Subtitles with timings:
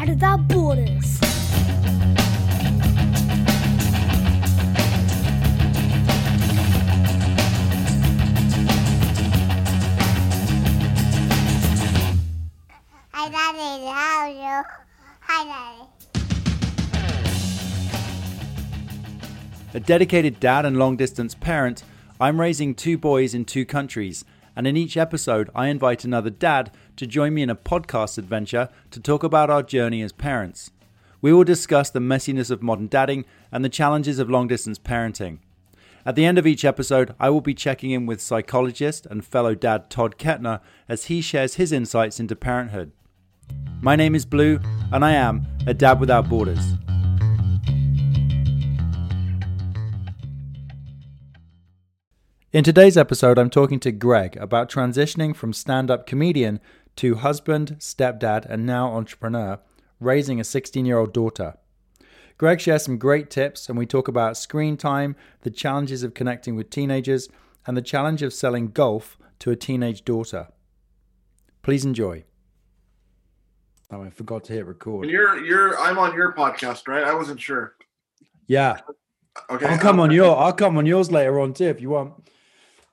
[0.00, 1.18] Dad Without Borders.
[13.12, 13.84] Hi, Daddy.
[13.84, 14.64] How are you?
[15.20, 15.84] Hi, Daddy.
[19.74, 21.84] A dedicated dad and long distance parent,
[22.18, 24.24] I'm raising two boys in two countries,
[24.56, 28.68] and in each episode, I invite another dad to join me in a podcast adventure
[28.90, 30.70] to talk about our journey as parents.
[31.22, 35.38] We will discuss the messiness of modern dadding and the challenges of long distance parenting.
[36.06, 39.54] At the end of each episode, I will be checking in with psychologist and fellow
[39.54, 42.92] dad Todd Kettner as he shares his insights into parenthood.
[43.82, 44.60] My name is Blue,
[44.92, 46.74] and I am a dad without borders.
[52.52, 56.58] In today's episode, I'm talking to Greg about transitioning from stand up comedian
[56.96, 59.60] to husband, stepdad, and now entrepreneur,
[60.00, 61.54] raising a 16 year old daughter.
[62.38, 66.56] Greg shares some great tips, and we talk about screen time, the challenges of connecting
[66.56, 67.28] with teenagers,
[67.68, 70.48] and the challenge of selling golf to a teenage daughter.
[71.62, 72.24] Please enjoy.
[73.92, 75.04] Oh, I forgot to hit record.
[75.04, 77.04] And you're you're I'm on your podcast, right?
[77.04, 77.76] I wasn't sure.
[78.48, 78.80] Yeah,
[79.48, 79.66] Okay.
[79.66, 80.36] I'll come on your.
[80.36, 82.14] I'll come on yours later on too if you want.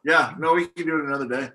[0.03, 1.50] Yeah, no, we can do it another day.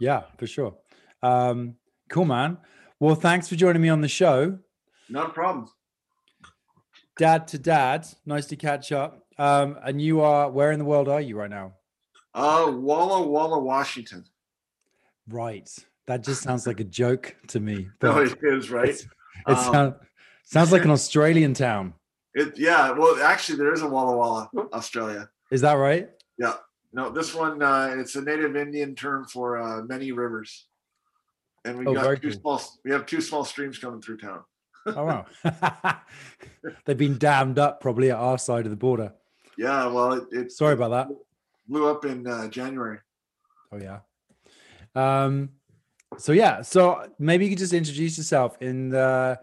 [0.00, 0.74] Yeah, for sure.
[1.22, 1.76] Um,
[2.08, 2.58] cool, man.
[2.98, 4.58] Well, thanks for joining me on the show.
[5.08, 5.68] Not a problem.
[7.18, 9.26] Dad to dad, nice to catch up.
[9.38, 11.74] Um, and you are where in the world are you right now?
[12.34, 14.24] Uh Walla Walla, Washington.
[15.28, 15.68] Right.
[16.06, 17.88] That just sounds like a joke to me.
[18.02, 18.88] No, it is, right?
[18.88, 19.06] It
[19.46, 19.94] Um, sound-
[20.44, 21.94] sounds like an Australian town.
[22.34, 25.28] It yeah, well actually there is a Walla Walla, Australia.
[25.50, 26.08] Is that right?
[26.38, 26.54] Yeah.
[26.92, 30.66] No, this one uh it's a native Indian term for uh many rivers.
[31.64, 32.58] And we Oh, got two cool.
[32.58, 34.40] small we have two small streams coming through town.
[34.86, 35.26] Oh wow.
[36.84, 39.12] They've been dammed up probably at our side of the border.
[39.56, 41.08] Yeah, well it, it Sorry about that.
[41.68, 42.98] blew up in uh, January.
[43.72, 44.00] Oh yeah.
[44.94, 45.50] Um
[46.18, 49.40] so yeah, so maybe you could just introduce yourself in the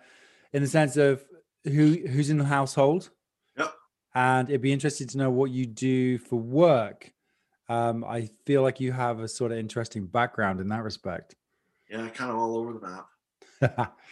[0.54, 1.26] in the sense of
[1.64, 3.10] who who's in the household.
[3.58, 3.74] Yep.
[4.14, 7.12] And it'd be interesting to know what you do for work.
[7.70, 11.36] Um, I feel like you have a sort of interesting background in that respect.
[11.90, 12.80] Yeah, kind of all over the
[13.62, 13.96] map.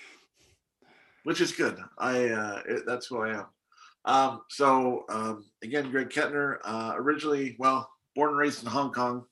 [1.28, 1.78] which is good.
[1.98, 3.46] I uh, it, that's who I am.
[4.06, 9.26] Um, so um, again, Greg Kettner, uh, originally well, born and raised in Hong Kong,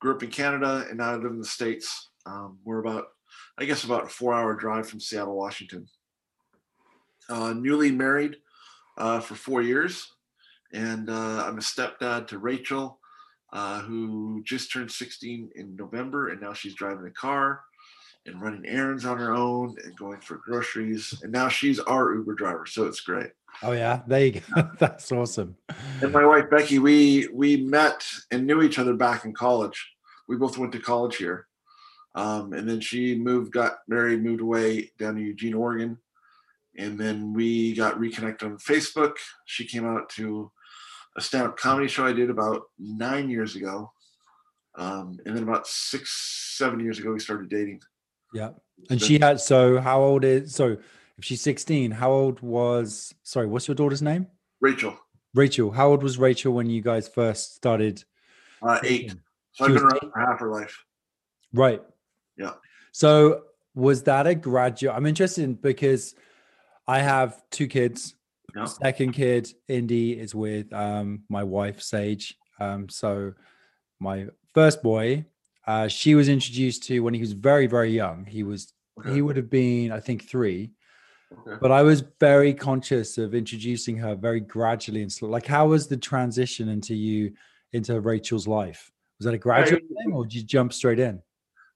[0.00, 2.10] grew up in Canada, and now I live in the states.
[2.24, 3.06] Um, we're about,
[3.58, 5.88] I guess, about a four-hour drive from Seattle, Washington.
[7.28, 8.36] Uh, newly married
[8.96, 10.06] uh, for four years,
[10.72, 13.00] and uh, I'm a stepdad to Rachel,
[13.54, 17.60] uh, who just turned 16 in November, and now she's driving a car
[18.26, 21.14] and running errands on her own and going for groceries.
[21.22, 23.30] And now she's our Uber driver, so it's great.
[23.62, 24.68] oh yeah, there you go.
[24.78, 25.56] That's awesome.
[26.02, 29.92] And my wife Becky, we we met and knew each other back in college.
[30.26, 31.46] We both went to college here,
[32.16, 35.98] um, and then she moved, got married, moved away down to Eugene, Oregon,
[36.76, 39.14] and then we got reconnected on Facebook.
[39.44, 40.50] She came out to
[41.16, 43.92] a stand-up comedy show I did about nine years ago,
[44.76, 47.80] um, and then about six, seven years ago, we started dating.
[48.32, 48.50] Yeah.
[48.90, 50.76] And she had so how old is so
[51.16, 54.26] if she's 16, how old was sorry, what's your daughter's name?
[54.60, 54.98] Rachel,
[55.34, 55.70] Rachel.
[55.70, 58.02] How old was Rachel when you guys first started?
[58.62, 59.14] uh, eight.
[59.52, 60.84] So She I've been around for half her life.
[61.52, 61.80] Right.
[62.36, 62.54] Yeah.
[62.92, 63.42] So
[63.74, 64.94] was that a graduate?
[64.94, 66.14] I'm interested in because
[66.86, 68.14] I have two kids.
[68.54, 68.64] Yeah.
[68.64, 72.36] Second kid, Indy, is with um, my wife, Sage.
[72.60, 73.34] Um, so
[74.00, 75.24] my first boy,
[75.66, 78.26] uh, she was introduced to when he was very, very young.
[78.26, 79.14] He was Okay.
[79.14, 80.70] he would have been, I think, three.
[81.32, 81.58] Okay.
[81.60, 85.28] But I was very conscious of introducing her very gradually and slow.
[85.28, 87.32] Like, how was the transition into you
[87.72, 88.92] into Rachel's life?
[89.18, 91.20] Was that a gradual thing, or did you jump straight in?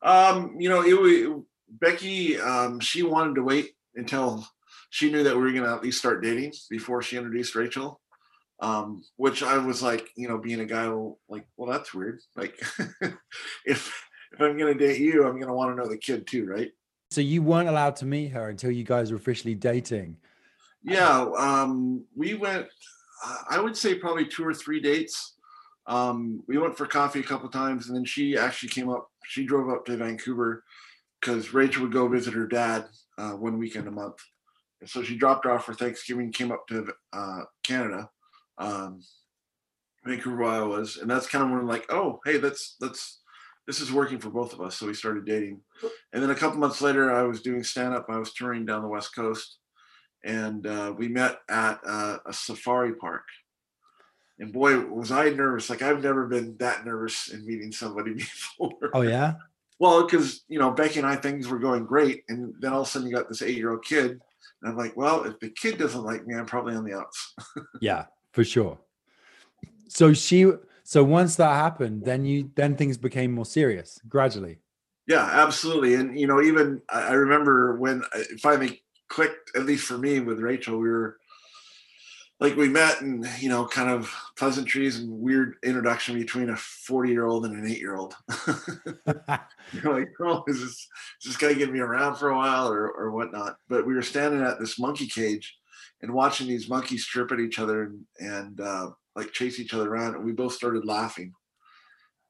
[0.02, 2.38] Um, you know, it was Becky.
[2.40, 4.46] Um, she wanted to wait until
[4.90, 8.00] she knew that we were going to at least start dating before she introduced Rachel.
[8.60, 12.18] Um, which I was like, you know, being a guy, well, like, well, that's weird.
[12.34, 12.60] Like,
[13.64, 16.26] if if I'm going to date you, I'm going to want to know the kid
[16.26, 16.70] too, right?
[17.10, 20.16] So you weren't allowed to meet her until you guys were officially dating.
[20.82, 21.26] Yeah.
[21.38, 22.66] Um, we went.
[23.48, 25.34] I would say probably two or three dates.
[25.86, 29.08] Um, we went for coffee a couple times, and then she actually came up.
[29.24, 30.62] She drove up to Vancouver
[31.20, 32.86] because Rachel would go visit her dad
[33.16, 34.18] uh, one weekend a month.
[34.80, 38.08] And so she dropped her off for Thanksgiving, came up to uh, Canada,
[38.58, 39.00] um,
[40.04, 43.20] Vancouver, where I was, and that's kind of when I'm like, oh, hey, that's that's
[43.66, 44.76] this is working for both of us.
[44.76, 45.60] So we started dating,
[46.12, 48.06] and then a couple months later, I was doing stand up.
[48.08, 49.58] I was touring down the West Coast,
[50.24, 53.24] and uh, we met at uh, a safari park.
[54.38, 55.68] And boy, was I nervous!
[55.68, 58.90] Like I've never been that nervous in meeting somebody before.
[58.94, 59.34] Oh yeah.
[59.80, 62.86] Well, because you know, Becky and I things were going great, and then all of
[62.86, 64.20] a sudden you got this eight-year-old kid,
[64.62, 67.34] and I'm like, well, if the kid doesn't like me, I'm probably on the outs.
[67.80, 68.78] yeah, for sure.
[69.88, 70.50] So she,
[70.84, 74.58] so once that happened, then you, then things became more serious gradually.
[75.06, 75.94] Yeah, absolutely.
[75.94, 80.20] And you know, even I remember when uh, it finally clicked, at least for me
[80.20, 81.16] with Rachel, we were
[82.40, 87.10] like we met and you know, kind of pleasantries and weird introduction between a 40
[87.10, 88.14] year old and an eight year old.
[89.72, 90.88] You're like, oh, is this, is
[91.24, 93.56] this guy getting me around for a while or or whatnot?
[93.68, 95.56] But we were standing at this monkey cage
[96.00, 99.92] and watching these monkeys trip at each other and and uh, like chase each other
[99.92, 101.32] around, and we both started laughing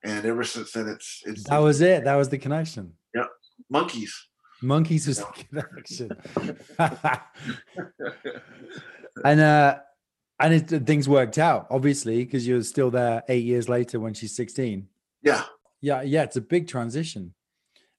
[0.05, 3.25] and ever since then it's it's that was it that was the connection yeah
[3.69, 4.29] monkeys
[4.63, 5.27] monkeys was yeah.
[5.53, 6.11] the connection
[9.25, 9.79] and uh
[10.41, 14.35] and it, things worked out obviously because you're still there eight years later when she's
[14.35, 14.87] 16
[15.23, 15.45] yeah
[15.81, 17.35] yeah yeah it's a big transition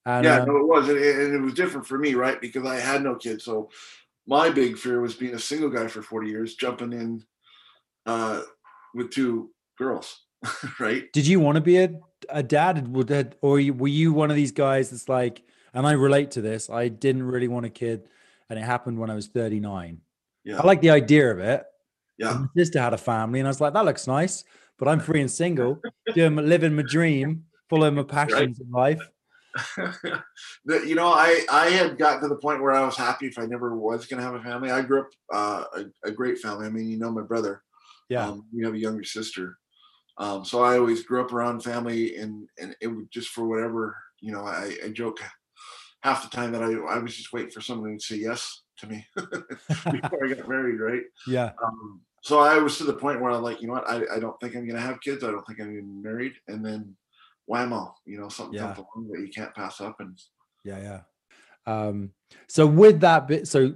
[0.05, 2.39] and, yeah um, no, it was and it, and it was different for me right
[2.41, 3.69] because i had no kids so
[4.27, 7.23] my big fear was being a single guy for 40 years jumping in
[8.05, 8.41] uh
[8.93, 10.21] with two girls
[10.79, 11.11] right?
[11.11, 11.91] Did you want to be a,
[12.29, 12.89] a dad?
[13.41, 15.43] Or were you one of these guys that's like,
[15.73, 16.69] and I relate to this.
[16.69, 18.07] I didn't really want a kid,
[18.49, 20.01] and it happened when I was 39.
[20.43, 20.59] Yeah.
[20.59, 21.63] I like the idea of it.
[22.19, 22.33] Yeah.
[22.33, 24.43] My sister had a family, and I was like, that looks nice,
[24.77, 25.79] but I'm free and single,
[26.13, 28.65] doing living my dream, following my passions right.
[28.65, 29.01] in life.
[30.85, 33.45] you know, I I had gotten to the point where I was happy if I
[33.45, 34.69] never was going to have a family.
[34.69, 36.67] I grew up uh, a, a, great family.
[36.67, 37.63] I mean, you know, my brother.
[38.09, 38.27] Yeah.
[38.27, 39.57] Um, we have a younger sister,
[40.17, 43.95] um, so I always grew up around family, and and it would just for whatever
[44.19, 44.45] you know.
[44.45, 45.19] I, I joke
[46.01, 48.87] half the time that I I was just waiting for someone to say yes to
[48.87, 51.03] me before I got married, right?
[51.27, 51.51] Yeah.
[51.63, 54.19] Um, so I was to the point where I'm like, you know what, I, I
[54.19, 55.23] don't think I'm gonna have kids.
[55.23, 56.95] I don't think I'm gonna be married, and then
[57.49, 58.73] whammo, you know, something yeah.
[58.73, 60.17] comes along that you can't pass up, and
[60.63, 61.01] yeah, yeah.
[61.65, 62.11] Um,
[62.47, 63.75] so with that bit, so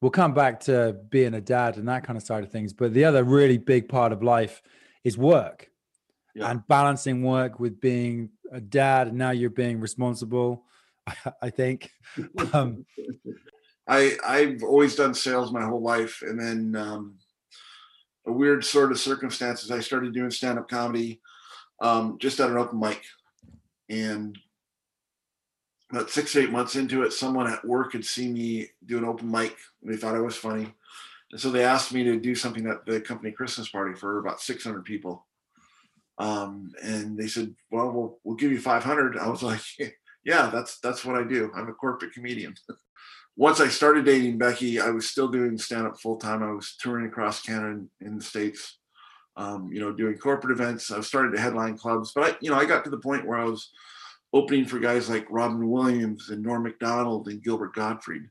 [0.00, 2.92] we'll come back to being a dad and that kind of side of things, but
[2.92, 4.62] the other really big part of life
[5.04, 5.68] is work
[6.38, 6.50] yeah.
[6.50, 10.64] and balancing work with being a dad and now you're being responsible
[11.42, 11.90] i think
[12.52, 12.84] um,
[13.88, 17.14] i i've always done sales my whole life and then um,
[18.28, 21.20] a weird sort of circumstances i started doing stand-up comedy
[21.80, 23.02] um, just at an open mic
[23.88, 24.38] and
[25.90, 29.30] about six eight months into it someone at work had seen me do an open
[29.30, 30.72] mic they thought i was funny
[31.30, 34.40] and so they asked me to do something at the company christmas party for about
[34.40, 35.26] 600 people
[36.18, 39.16] um, and they said, well, well, we'll give you 500.
[39.16, 39.60] I was like,
[40.24, 41.50] yeah, that's, that's what I do.
[41.54, 42.54] I'm a corporate comedian.
[43.38, 46.42] Once I started dating Becky, I was still doing stand up full time.
[46.42, 48.78] I was touring across Canada in the States,
[49.36, 50.90] um, you know, doing corporate events.
[50.90, 53.24] I was starting to headline clubs, but I, you know, I got to the point
[53.24, 53.70] where I was
[54.32, 58.28] opening for guys like Robin Williams and Norm Macdonald and Gilbert Gottfried.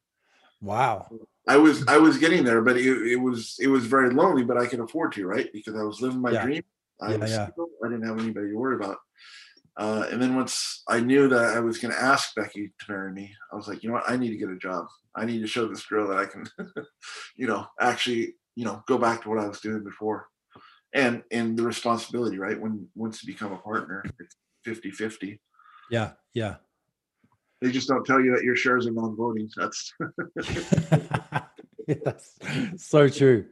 [0.62, 1.08] Wow.
[1.48, 4.58] I was I was getting there, but it, it was it was very lonely, but
[4.58, 5.48] I could afford to, right?
[5.54, 6.44] Because I was living my yeah.
[6.44, 6.64] dream.
[7.00, 7.46] I yeah, yeah.
[7.46, 7.70] Single.
[7.86, 8.98] I didn't have anybody to worry about.
[9.78, 13.12] Uh, and then once I knew that I was going to ask Becky to marry
[13.12, 14.10] me, I was like, you know what?
[14.10, 14.88] I need to get a job.
[15.16, 16.46] I need to show this girl that I can,
[17.36, 20.28] you know, actually, you know, go back to what I was doing before.
[20.94, 22.60] And and the responsibility, right?
[22.60, 25.40] When once you become a partner, it's 50 50.
[25.92, 26.12] Yeah.
[26.34, 26.56] Yeah.
[27.62, 29.50] They just don't tell you that your shares are non voting.
[29.56, 29.94] That's
[31.88, 32.38] yes,
[32.78, 33.46] so true.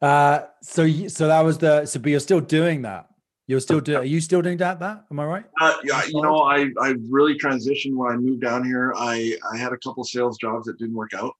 [0.00, 3.08] Uh, so so that was the so, but you're still doing that.
[3.46, 3.98] You're still doing.
[3.98, 4.80] Are you still doing that?
[4.80, 5.44] That am I right?
[5.60, 8.92] Uh, yeah, you know, I I really transitioned when I moved down here.
[8.96, 11.34] I I had a couple sales jobs that didn't work out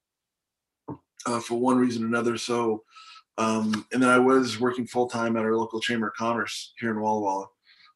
[1.26, 2.38] uh, for one reason or another.
[2.38, 2.84] So,
[3.38, 6.90] um, and then I was working full time at our local chamber of commerce here
[6.90, 7.46] in Walla Walla,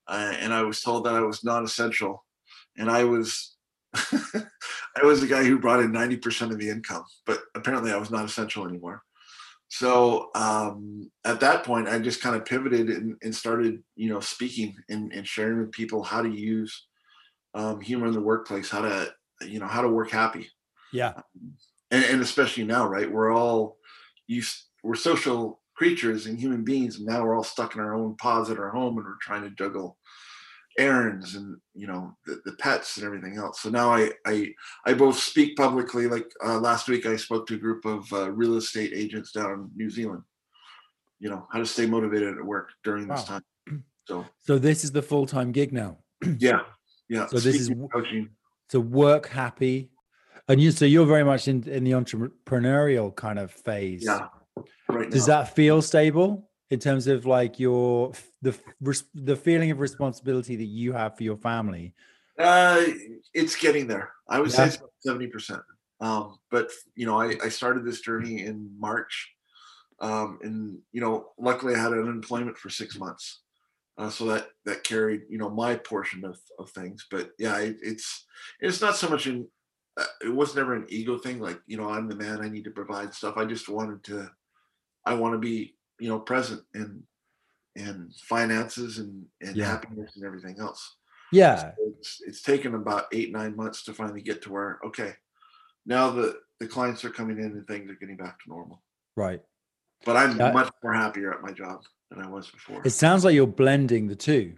[0.09, 2.25] uh, and I was told that I was not essential,
[2.77, 3.57] and I was
[3.95, 8.11] I was the guy who brought in 90% of the income, but apparently I was
[8.11, 9.03] not essential anymore.
[9.71, 14.19] So um, at that point, I just kind of pivoted and, and started, you know,
[14.19, 16.89] speaking and, and, sharing with people how to use
[17.55, 20.49] um, humor in the workplace, how to, you know, how to work happy.
[20.93, 21.13] Yeah.
[21.93, 23.11] And, and especially now, right?
[23.11, 23.77] We're all
[24.27, 28.17] used, we're social creatures and human beings, and now we're all stuck in our own
[28.17, 29.97] pods at our home and we're trying to juggle
[30.79, 34.49] errands and you know the, the pets and everything else so now i i
[34.87, 38.31] i both speak publicly like uh, last week i spoke to a group of uh,
[38.31, 40.23] real estate agents down in new zealand
[41.19, 43.39] you know how to stay motivated at work during this wow.
[43.39, 45.99] time so so this is the full-time gig now
[46.39, 46.61] yeah
[47.09, 48.29] yeah so this is coaching
[48.69, 49.91] to work happy
[50.51, 54.03] And you, so you're very much in, in the entrepreneurial kind of phase.
[54.05, 54.27] Yeah.
[54.89, 55.05] Right.
[55.05, 55.11] Now.
[55.11, 55.43] Does now.
[55.43, 58.13] that feel stable in terms of like your
[58.43, 61.95] the res- the feeling of responsibility that you have for your family?
[62.39, 62.85] Uh,
[63.35, 64.13] it's getting there.
[64.29, 64.69] I would Yeah.
[64.69, 65.63] say seventy percent.
[66.01, 69.31] Um, but you know, I, I started this journey in March,
[70.01, 73.43] um, and you know, luckily I had unemployment for six months,
[73.99, 77.07] uh, so that that carried you know my portion of, of things.
[77.11, 78.25] But yeah, it, it's
[78.61, 79.49] it's not so much in.
[79.97, 81.41] Uh, it was never an ego thing.
[81.41, 82.41] Like you know, I'm the man.
[82.41, 83.37] I need to provide stuff.
[83.37, 84.31] I just wanted to.
[85.05, 87.03] I want to be you know present in
[87.77, 89.67] in finances and and Yeah.
[89.67, 90.97] happiness and everything else.
[91.33, 91.57] Yeah.
[91.57, 95.15] So it's it's taken about eight nine months to finally get to where okay
[95.87, 98.83] now the the clients are coming in and things are getting back to normal
[99.17, 99.41] Right.
[100.05, 100.53] but i'm Yeah.
[100.53, 104.09] much more happier at my job than i was before It sounds like you're blending
[104.09, 104.57] the two.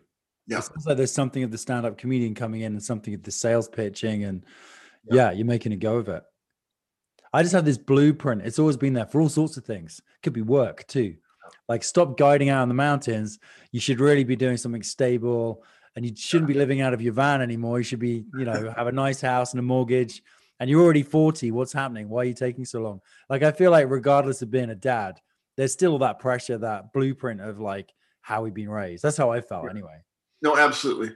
[0.48, 0.58] Yeah.
[0.58, 3.30] It sounds like there's something of the stand-up comedian coming in and something of the
[3.30, 4.44] sales pitching and
[5.04, 5.14] Yeah.
[5.16, 6.24] yeah, you're making a go of it.
[7.32, 8.42] I just have this blueprint.
[8.42, 10.00] It's always been there for all sorts of things.
[10.22, 11.16] Could be work too.
[11.68, 13.38] Like stop guiding out in the mountains.
[13.70, 15.64] You should really be doing something stable
[15.96, 17.78] and you shouldn't be living out of your van anymore.
[17.78, 20.22] You should be, you know, have a nice house and a mortgage.
[20.60, 21.50] And you're already 40.
[21.50, 22.08] What's happening?
[22.08, 23.00] Why are you taking so long?
[23.28, 25.20] Like I feel like regardless of being a dad,
[25.56, 27.92] there's still that pressure, that blueprint of like
[28.22, 29.02] how we've been raised.
[29.02, 30.02] That's how I felt anyway.
[30.42, 31.10] no absolutely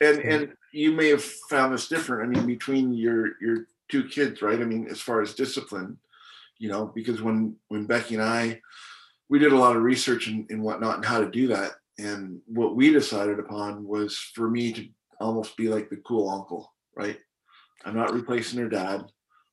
[0.00, 0.30] and Yeah.
[0.34, 4.60] and you may have found this different i mean between your your two kids right
[4.60, 5.98] i mean as far as discipline
[6.58, 8.60] you know because when when becky and i
[9.28, 11.72] we did a lot of research and, and whatnot and how to do that.
[11.98, 14.88] And what we decided upon was for me to
[15.20, 17.18] almost be like the cool uncle right?
[17.84, 19.06] I'm not replacing her dad.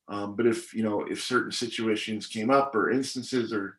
[0.08, 3.77] Um, but if you know if certain situations came up or instances or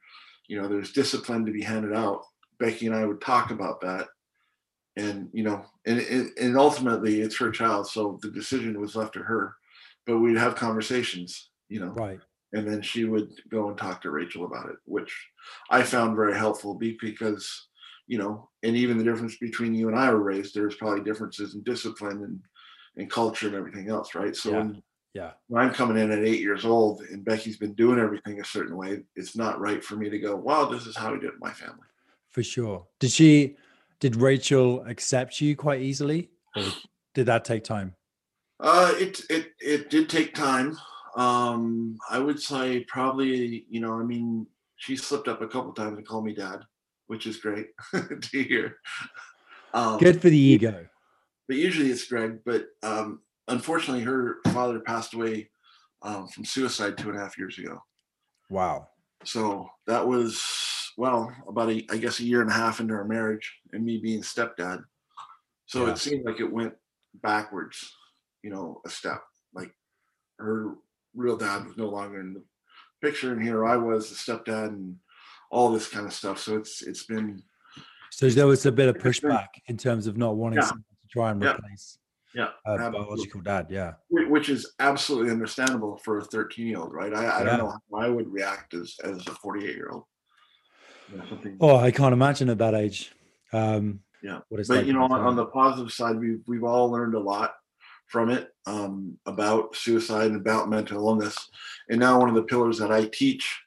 [0.48, 2.22] you know there's discipline to be handed out
[2.58, 4.08] becky and i would talk about that.
[4.96, 9.12] And you know and, and and ultimately it's her child so the decision was left
[9.14, 9.54] to her.
[10.06, 11.88] But we'd have conversations you know?
[11.88, 12.20] Right.
[12.56, 15.14] And then she would go and talk to Rachel about it, which
[15.70, 17.68] I found very helpful because,
[18.06, 21.54] you know, and even the difference between you and I were raised, there's probably differences
[21.54, 22.40] in discipline and,
[22.96, 24.34] and culture and everything else, right?
[24.34, 24.56] So Yeah.
[24.56, 24.82] when,
[25.12, 25.32] Yeah.
[25.48, 28.76] when I'm coming in at eight years old and Becky's been doing everything a certain
[28.76, 31.34] way, it's not right for me to go, wow, this is how we do it
[31.34, 31.86] in my family.
[32.30, 32.86] For sure.
[33.00, 33.56] Did she
[34.00, 36.30] did Rachel accept you quite easily?
[36.54, 36.64] Or
[37.14, 37.94] did that take time?
[38.60, 40.76] Uh, it it it did take time.
[41.16, 44.46] Um, I would say probably, you know, I mean,
[44.76, 46.60] she slipped up a couple times and called me dad,
[47.06, 48.76] which is great to hear.
[49.72, 50.86] Um, Good for the ego.
[51.48, 52.40] but usually it's Greg.
[52.44, 55.48] But um, unfortunately, her father passed away
[56.02, 57.78] um, from suicide two and a half years ago.
[58.50, 58.88] Wow.
[59.24, 60.42] So that was
[60.98, 63.98] well about a, I guess a year and a half into our marriage, and me
[63.98, 64.84] being stepdad.
[65.64, 65.92] So Yeah.
[65.92, 66.74] it seemed like it went
[67.22, 67.90] backwards,
[68.42, 69.22] you know, a step.
[69.54, 69.72] Like
[70.38, 70.74] her
[71.16, 72.42] real dad was no longer in the
[73.02, 74.96] picture, and here I was the stepdad, and
[75.50, 76.38] all this kind of stuff.
[76.38, 77.42] So it's it's been
[78.10, 80.66] So there was a bit of pushback in terms of not wanting Yeah.
[80.66, 81.98] someone to try and replace
[82.34, 82.98] yeah, a absolutely.
[82.98, 83.66] biological dad.
[83.70, 83.94] Yeah.
[84.10, 87.12] Which is absolutely understandable for a 13 year old, right?
[87.14, 87.44] I, I Yeah.
[87.44, 90.04] don't know how I would react as as a 48 year old.
[91.60, 93.12] Oh, I can't imagine at that age.
[93.52, 94.40] Um, Yeah.
[94.50, 97.54] But like you know on, on the positive side we've we've all learned a lot
[98.08, 101.36] from it um, about suicide and about mental illness
[101.90, 103.58] and now one of the pillars that i teach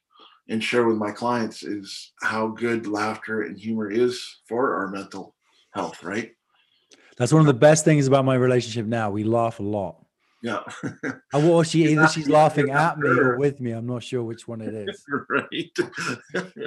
[0.50, 5.36] and share with my clients is how good laughter and humor is for our mental
[5.74, 6.32] health right
[7.18, 9.12] That's one of the best things about my relationship now.
[9.12, 10.06] We laugh a lot.
[10.42, 10.64] yeah
[11.34, 13.72] And what she either she's laughing at me or with me.
[13.72, 15.06] I'm not sure which one it is.
[15.30, 15.78] right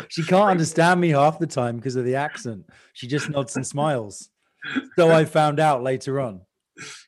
[0.08, 2.68] She can't understand me half the time because of the accent.
[2.92, 4.28] She just nods and smiles.
[4.96, 6.42] So I found out later on.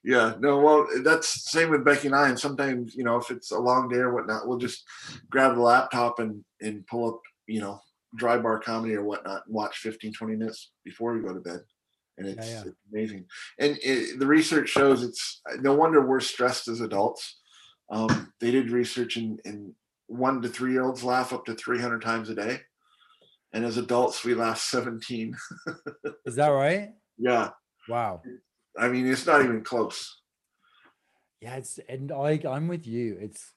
[0.04, 3.50] Yeah no well that's same with becky and i and sometimes you know if it's
[3.50, 4.84] a long day or whatnot we'll just
[5.30, 7.80] grab the laptop and and pull up you know
[8.16, 11.60] dry bar comedy or whatnot and watch 15 20 minutes before we go to bed.
[12.16, 12.62] And it's, yeah.
[12.66, 13.24] it's amazing.
[13.58, 17.40] And it, the research shows it's no wonder we're stressed as adults.
[17.90, 19.74] Um, they did research in, in
[20.06, 22.60] one to three year olds laugh up to 300 times a day.
[23.52, 25.34] And as adults we laugh 17
[26.24, 26.90] Is that right?
[27.18, 27.50] yeah.
[27.88, 28.22] Wow.
[28.78, 30.20] I mean it's not even close
[31.40, 33.18] Yeah, it's and I I'm with you.
[33.20, 33.52] It's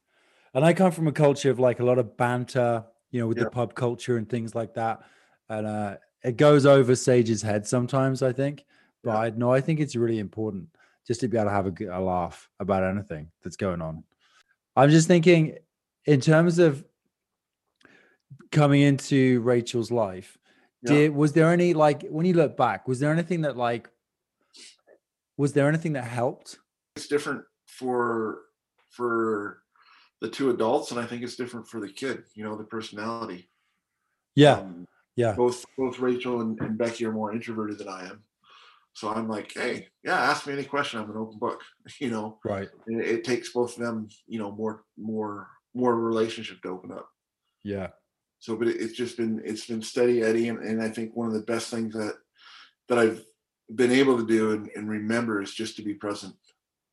[0.54, 3.38] and I come from a culture of like a lot of banter, you know, with
[3.38, 3.46] Yeah.
[3.46, 5.04] the pub culture and things like that.
[5.50, 8.66] And uh it goes over Sage's head sometimes, I think.
[9.04, 9.20] But Yeah.
[9.20, 10.68] I no, I think it's really important
[11.08, 14.04] just to be able to have a, a laugh about anything that's going on.
[14.76, 15.58] I'm just thinking
[16.06, 16.84] in terms of
[18.52, 20.38] coming into Rachel's life,
[20.82, 20.92] Yeah.
[20.92, 23.90] did was there any like when you look back, was there anything that like
[25.38, 26.60] was there anything that helped?
[26.98, 28.40] it's different for
[28.90, 29.62] for
[30.20, 32.24] the two adults, and I think it's different for the kid.
[32.34, 33.50] You know, the personality.
[34.36, 38.24] Yeah, Um, yeah, both both Rachel and, and Becky are more introverted than I am.
[38.94, 41.00] So I'm like, hey, yeah, ask me any question.
[41.00, 41.62] I'm an open book.
[42.00, 42.70] You know, right.
[42.88, 47.08] It, it takes both of them, you know, more more more relationship to open up.
[47.64, 47.90] Yeah,
[48.40, 51.28] So, but it, it's just been it's been steady Eddie, and, and I think one
[51.28, 52.16] of the best things that
[52.90, 53.24] that I've
[53.76, 56.36] been able to do and, and remember is just to be present.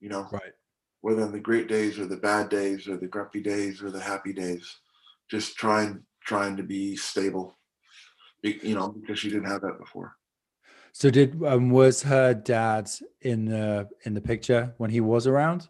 [0.01, 0.53] You know, right.
[1.01, 4.01] whether on the great days or the bad days or the grumpy days or the
[4.01, 4.79] happy days,
[5.31, 7.59] just trying trying to be stable.
[8.43, 10.17] You know, because she didn't have that before.
[10.93, 12.91] So did um, was her dad
[13.23, 15.69] in the in the picture when he was around?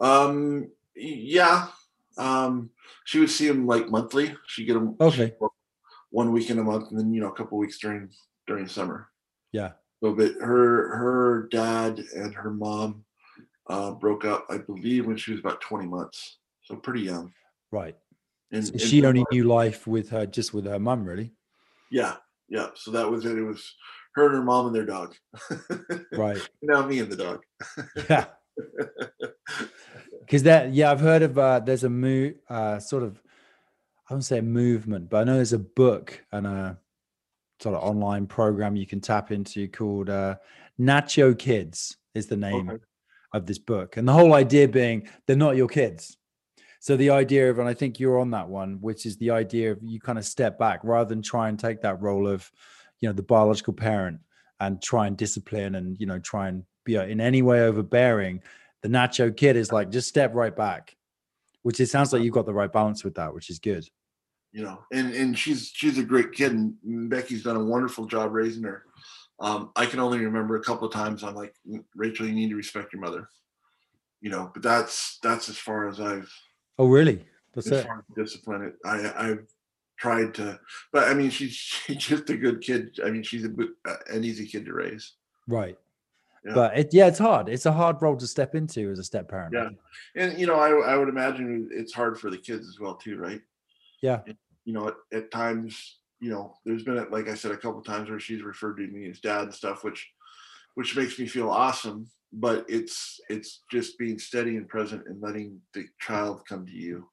[0.00, 1.68] Um, yeah.
[2.16, 2.70] Um,
[3.04, 4.34] she would see him like monthly.
[4.46, 5.34] She get him Okay.
[6.10, 8.10] one weekend a month, and then you know a couple weeks during
[8.46, 9.08] during summer.
[9.52, 9.72] Yeah.
[10.02, 13.04] So, but her her dad and her mom
[13.68, 16.38] uh, broke up, I believe, when she was about twenty months.
[16.62, 17.32] So pretty young.
[17.70, 17.96] Right.
[18.52, 21.32] And, So and she only knew life with her, just with her mum, really.
[21.90, 22.16] Yeah,
[22.48, 22.68] yeah.
[22.74, 23.38] So that was it.
[23.38, 23.74] It was
[24.14, 25.14] her and her mom and their dog.
[26.12, 26.38] Right.
[26.62, 27.42] now me and the dog.
[28.08, 28.26] Yeah.
[30.20, 31.36] Because that, yeah, I've heard of.
[31.36, 33.20] Uh, there's a move, uh, sort of.
[34.08, 36.78] I wouldn't say a movement, but I know there's a book and a
[37.60, 40.36] sort of online program you can tap into called uh,
[40.78, 41.96] Nacho Kids.
[42.14, 42.82] Is the name Okay.
[43.34, 46.16] of this book, and the whole idea being they're not your kids.
[46.80, 49.70] So the idea of, and I think you're on that one, which is the idea
[49.70, 52.50] of you kind of step back rather than try and take that role of,
[53.00, 54.18] you know, the biological parent
[54.60, 58.42] and try and discipline and you know try and be uh, in any way overbearing.
[58.82, 60.96] The Nacho kid is like just step right back,
[61.62, 63.86] which it sounds like you've got the right balance with that, which is good.
[64.52, 68.32] You know and and she's she's a great kid and becky's done a wonderful job
[68.32, 68.84] raising her
[69.38, 71.54] um i can only remember a couple of times i'm like
[71.94, 73.28] rachel you need to respect your mother
[74.20, 76.30] you know but that's that's as far as i've
[76.78, 77.26] Oh, really?
[77.54, 77.86] That's as it.
[77.86, 79.46] far as discipline it i i've
[79.98, 80.58] tried to
[80.92, 83.96] but i mean she's she's just a good kid i mean she's a good- uh,
[84.08, 85.12] an easy kid to raise
[85.48, 85.76] Right.
[86.44, 86.54] Yeah.
[86.54, 87.48] But it, yeah, it's hard.
[87.50, 89.52] It's a hard role to step into as a step parent.
[89.52, 89.68] Yeah.
[90.16, 93.18] and you know i i would imagine it's hard for the kids as well too
[93.18, 93.42] right
[94.02, 94.20] Yeah.
[94.64, 98.08] you know at, at times you know there's been like i said a couple times
[98.10, 100.08] where she's referred to me as dad and stuff which
[100.74, 105.60] which makes me feel awesome but it's it's just being steady and present and letting
[105.74, 107.08] the child come to you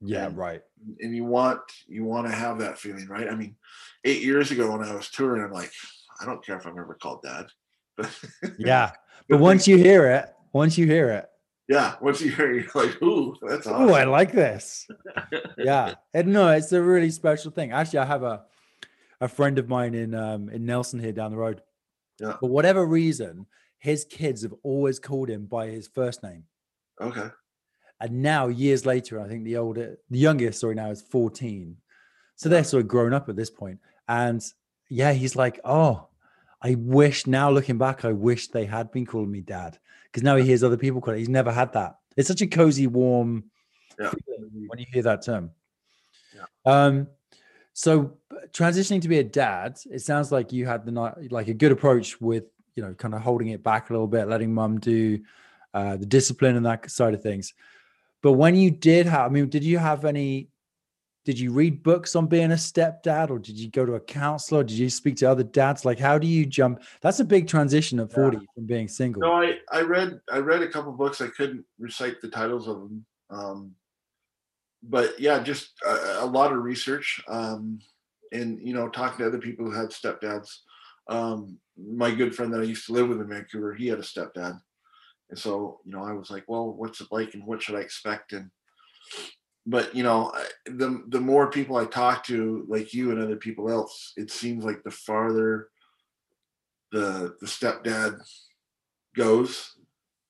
[0.00, 0.26] Yeah.
[0.26, 0.62] And- Right.
[1.00, 3.56] and you want you want to have that feeling right i mean
[4.04, 5.72] eight years ago when i was touring i'm like
[6.20, 7.46] i don't care if i'm ever called dad
[7.96, 8.10] but
[8.58, 8.92] Yeah.
[9.28, 11.29] But once you hear it, once you hear it,
[11.70, 14.86] yeah once you hear it, you're like ooh that's oh, awesome I like this.
[15.58, 15.94] yeah.
[16.12, 17.72] And no, it's a really special thing.
[17.72, 18.42] Actually, I have a
[19.20, 21.62] a friend of mine in um in Nelson here down the road.
[22.18, 22.36] Yeah.
[22.38, 23.46] For whatever reason,
[23.78, 26.44] his kids have always called him by his first name.
[27.00, 27.28] okay
[28.00, 31.76] And now, years later, I think the older, the youngest, sorry, now is 14.
[32.36, 33.78] So they're sort of grown up at this point.
[34.06, 34.42] And
[34.90, 36.08] yeah, he's like, oh,
[36.62, 39.78] I wish now looking back, I wish they had been calling me dad.
[40.06, 41.18] Because now he hears other people call it.
[41.18, 41.98] He's never had that.
[42.16, 43.44] It's such a cozy, warm
[43.98, 44.10] Yeah.
[44.26, 45.50] feeling when you hear that term.
[46.34, 46.44] Yeah.
[46.66, 47.06] Um,
[47.72, 48.18] so
[48.52, 50.92] transitioning to be a dad, it sounds like you had the
[51.30, 52.44] like a good approach with
[52.74, 55.20] you know kind of holding it back a little bit, letting mum do
[55.72, 57.54] uh, the discipline and that side of things.
[58.22, 60.48] But when you did have, I mean, did you have any?
[61.24, 64.64] Did you read books on being a stepdad, or did you go to a counselor?
[64.64, 65.84] Did you speak to other dads?
[65.84, 66.82] Like, how do you jump?
[67.02, 68.14] That's a big transition at Yeah.
[68.14, 69.20] forty from being single.
[69.22, 71.20] No, I I read I read a couple books.
[71.20, 73.74] I couldn't recite the titles of them, um,
[74.82, 77.80] but yeah, just a, a lot of research, um,
[78.32, 80.48] and you know, talking to other people who had stepdads.
[81.08, 84.02] Um, my good friend that I used to live with in Vancouver, he had a
[84.02, 84.58] stepdad,
[85.28, 87.80] and so you know, I was like, well, what's it like, and what should I
[87.80, 88.32] expect?
[88.32, 88.50] And
[89.70, 90.32] but you know,
[90.66, 94.64] the the more people I talk to, like you and other people else, it seems
[94.64, 95.68] like the farther
[96.92, 98.20] the the stepdad
[99.16, 99.76] goes,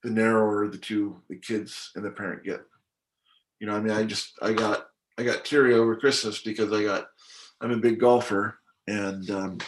[0.03, 2.63] the narrower the two the kids and the parent get.
[3.61, 6.83] You know, I mean, I just I got I got teary over Christmas because I
[6.83, 7.09] got
[7.61, 9.59] I'm a big golfer and um,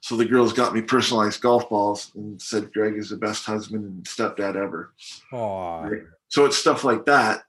[0.00, 3.84] so the girls got me personalized golf balls and said Greg is the best husband
[3.84, 4.92] and stepdad ever.
[5.84, 6.02] Right.
[6.28, 7.42] So it's stuff like that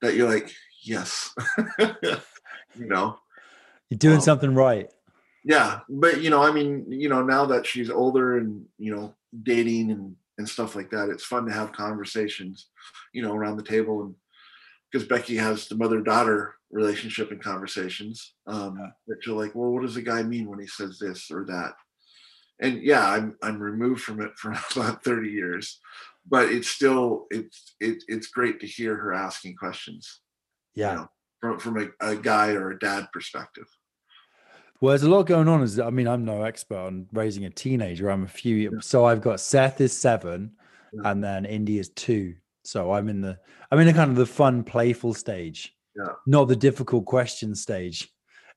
[0.00, 0.50] that you're like,
[0.82, 1.34] yes,
[1.78, 3.18] you know,
[3.90, 4.20] you're doing Wow.
[4.20, 4.90] something right.
[5.44, 5.80] yeah.
[5.88, 9.90] But you know, I mean, you know, now that she's older and you know, dating
[9.90, 12.68] and and stuff like that, it's fun to have conversations,
[13.12, 14.14] you know, around the table and
[14.90, 18.34] because Becky has the mother daughter relationship and conversations.
[18.46, 21.44] Um, that you're like, well, what does the guy mean when he says this or
[21.46, 21.74] that?
[22.60, 25.80] And yeah, I'm I'm removed from it for about 30 years.
[26.26, 30.20] but it's still it's it, it's great to hear her asking questions.
[30.74, 30.94] You Yeah.
[30.94, 31.08] know,
[31.40, 33.66] from from a, a guy or a dad perspective.
[34.80, 35.62] Well, there's a lot going on.
[35.62, 38.10] Is I mean, I'm no expert on raising a teenager.
[38.10, 38.80] I'm a few.
[38.80, 40.52] So I've got Seth is seven,
[40.92, 41.10] Yeah.
[41.10, 42.34] and then Indy is two.
[42.64, 43.38] So I'm in the
[43.70, 45.74] I'm in the kind of the fun, playful stage.
[45.96, 46.12] Yeah.
[46.26, 48.08] Not the difficult question stage,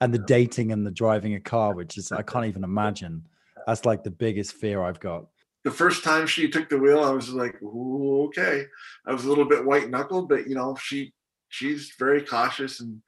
[0.02, 3.28] and the dating and the driving a car, which is I can't even imagine.
[3.68, 5.26] That's like the biggest fear I've got.
[5.64, 8.66] The first time she took the wheel, I was like, okay.
[9.08, 11.14] I was a little bit white knuckled, but you know, she
[11.50, 13.02] she's very cautious and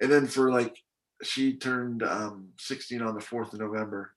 [0.00, 0.76] and then for like
[1.22, 4.12] she turned um 16 on the 4th of November.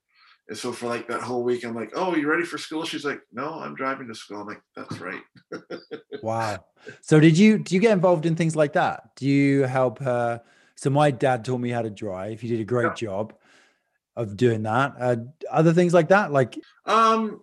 [0.48, 2.84] And so for like that whole week, I'm like, Oh, you ready for school?
[2.84, 4.40] She's like, No, I'm driving to school.
[4.40, 5.22] I'm like, That's right.
[6.22, 6.64] Wow.
[7.00, 9.14] So did you do you get involved in things like that?
[9.16, 10.42] Do you help her?
[10.76, 12.40] So my dad taught me how to drive.
[12.40, 12.94] He did a great Yeah.
[12.94, 13.34] job
[14.16, 14.94] of doing that.
[15.00, 15.16] Uh,
[15.50, 17.40] other things like that, like Um,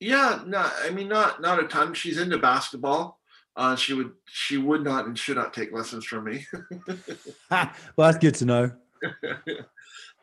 [0.00, 1.94] yeah, no, I mean not not a ton.
[1.94, 3.20] She's into basketball.
[3.56, 6.46] Uh, she would she would not and should not take lessons from me.
[7.50, 8.72] well, that's good to know.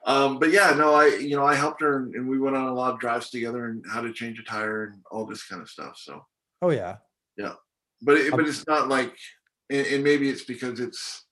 [0.06, 2.68] um, but yeah, no, I you know I helped her and, and we went on
[2.68, 5.62] a lot of drives together and how to change a tire and all this kind
[5.62, 5.98] of stuff.
[5.98, 6.26] So,
[6.62, 6.98] Oh yeah.
[7.38, 7.54] Yeah,
[8.02, 9.16] but it, Um, but it's not like,
[9.70, 11.26] and, and maybe it's because it's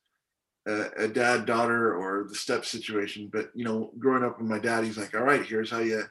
[0.67, 3.29] a, a dad daughter or the step situation.
[3.31, 6.03] But you know, growing up with my dad, he's like, all right, here's how you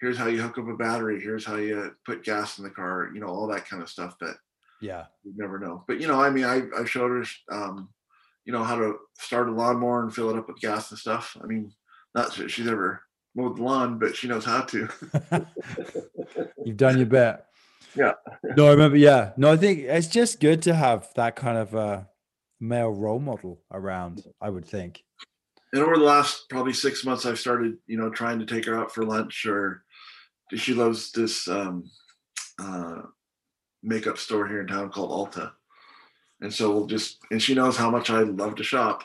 [0.00, 1.20] here's how you hook up a battery.
[1.20, 3.10] Here's how you put gas in the car.
[3.12, 4.36] You know, all that kind of stuff that
[4.80, 5.04] Yeah.
[5.24, 5.84] you never know.
[5.86, 7.88] But you know, I mean, I I showed her, um,
[8.44, 11.36] you know, how to start a lawnmower and fill it up with gas and stuff.
[11.42, 11.72] I mean,
[12.14, 13.02] not that she's ever
[13.34, 14.88] mowed the lawn, but she knows how to.
[16.64, 17.42] You've done your bit.
[17.98, 18.12] Yeah.
[18.58, 18.98] No, I remember.
[18.98, 19.32] Yeah.
[19.38, 22.02] No, I think it's just good to have that kind of uh,
[22.60, 24.22] male role model around.
[24.38, 25.02] I would think.
[25.72, 28.76] And over the last probably six months, I've started, you know, trying to take her
[28.76, 29.82] out for lunch or
[30.54, 31.90] she loves this um,
[32.60, 33.00] uh,
[33.86, 35.52] makeup store here in town called Ulta.
[36.42, 39.04] And so we'll just, and she knows how much I love to shop.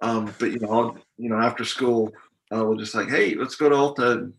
[0.00, 2.12] Um, but you know, I'll, you know, after school,
[2.54, 4.32] uh, we'll just like, hey, let's go to Ulta and,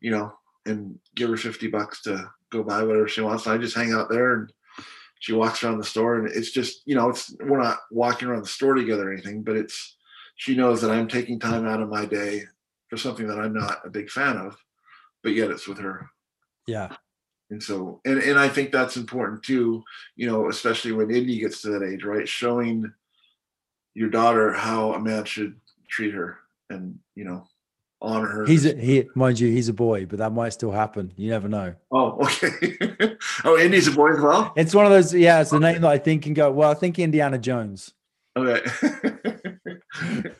[0.00, 0.32] you know,
[0.66, 3.46] and give her fifty bucks to go buy whatever she wants.
[3.46, 4.52] And I just hang out there, and
[5.20, 8.42] she walks around the store, and it's just, you know, it's we're not walking around
[8.42, 9.96] the store together or anything, but it's
[10.36, 12.42] she knows that I'm taking time out of my day
[12.88, 14.56] for something that I'm not a big fan of,
[15.22, 16.10] but yet it's with her.
[16.66, 16.94] Yeah.
[17.50, 19.82] And so, and, and I think that's important too,
[20.16, 22.28] you know, especially when Indy gets to that age, right?
[22.28, 22.92] Showing
[23.94, 25.58] your daughter how a man should
[25.88, 27.46] treat her and, you know,
[28.00, 28.46] honor her.
[28.46, 31.12] He's a, he, mind you, he's a boy, but that might still happen.
[31.16, 31.74] You never know.
[31.90, 33.16] oh, okay.
[33.44, 34.52] oh, Indy's a boy as well?
[34.56, 35.14] It's one of those.
[35.14, 36.50] Yeah, it's a name that I think can go.
[36.50, 37.92] Well, I think Indiana Jones.
[38.36, 38.64] Okay.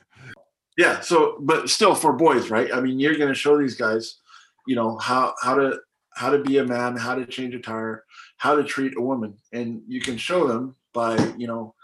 [0.76, 1.00] yeah.
[1.00, 2.72] So, but still for boys, right?
[2.72, 4.18] I mean, you're going to show these guys,
[4.66, 5.80] you know, how, how to,
[6.18, 8.04] how to be a man, how to change a tire,
[8.38, 9.36] how to treat a woman.
[9.52, 11.74] And you can show them by, you know,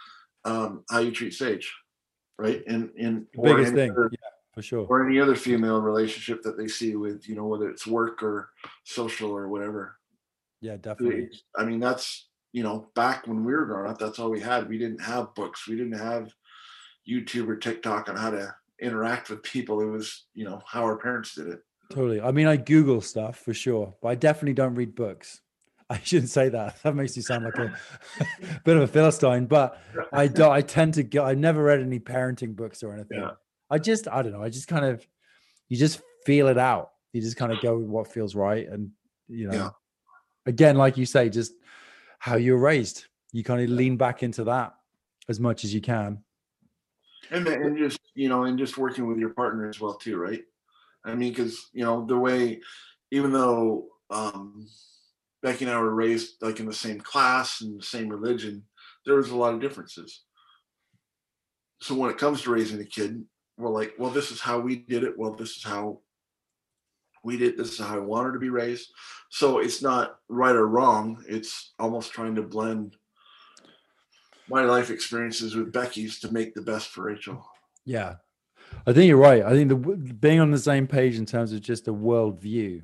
[0.44, 1.72] um, how you treat Sage,
[2.36, 2.62] right?
[2.66, 3.92] And, and, The biggest thing.
[3.92, 4.18] other- Yeah,
[4.52, 4.86] for sure.
[4.88, 8.50] or any other female relationship that they see with, you know, whether it's work or
[8.82, 9.96] social or whatever.
[10.60, 11.30] Yeah, definitely.
[11.56, 14.68] I mean, that's you know, back when we were growing up, that's all we had.
[14.68, 15.66] We didn't have books.
[15.66, 16.32] We didn't have
[17.08, 19.80] YouTube or TikTok on how to interact with people.
[19.80, 21.60] It was, you know, how our parents did it.
[21.90, 22.20] Totally.
[22.20, 25.40] I mean, I Google stuff for sure, but I definitely don't read books.
[25.90, 26.78] I shouldn't say that.
[26.82, 27.74] That makes you sound like a
[28.64, 29.46] bit of a philistine.
[29.46, 29.78] But
[30.12, 30.52] I don't.
[30.52, 31.24] I tend to go.
[31.24, 33.20] I never read any parenting books or anything.
[33.20, 33.32] Yeah.
[33.70, 34.42] I just, I don't know.
[34.42, 35.06] I just kind of,
[35.68, 36.90] you just feel it out.
[37.12, 38.90] You just kind of go with what feels right, and
[39.28, 39.70] you know, Yeah.
[40.46, 41.52] again, like you say, just
[42.18, 43.04] how you're raised.
[43.32, 44.74] You kind of lean back into that
[45.28, 46.22] as much as you can.
[47.30, 50.42] and and just you know and just working with your partner as well too right
[51.04, 52.60] i mean because you know the way
[53.10, 54.66] even though um
[55.42, 58.64] becky and i were raised like in the same class and the same religion
[59.04, 60.22] there was a lot of differences.
[61.80, 63.24] So when it comes to raising a kid
[63.56, 65.16] we're like well this is how we did it.
[65.16, 66.00] Well this is how
[67.22, 68.90] we did this is how i want her to be raised.
[69.30, 71.22] So it's not right or wrong.
[71.28, 72.96] It's almost trying to blend
[74.48, 77.46] my life experiences with Becky's to make the best for Rachel.
[77.86, 78.16] Yeah,
[78.86, 79.42] I think you're right.
[79.42, 82.82] I think the being on the same page in terms of just a world view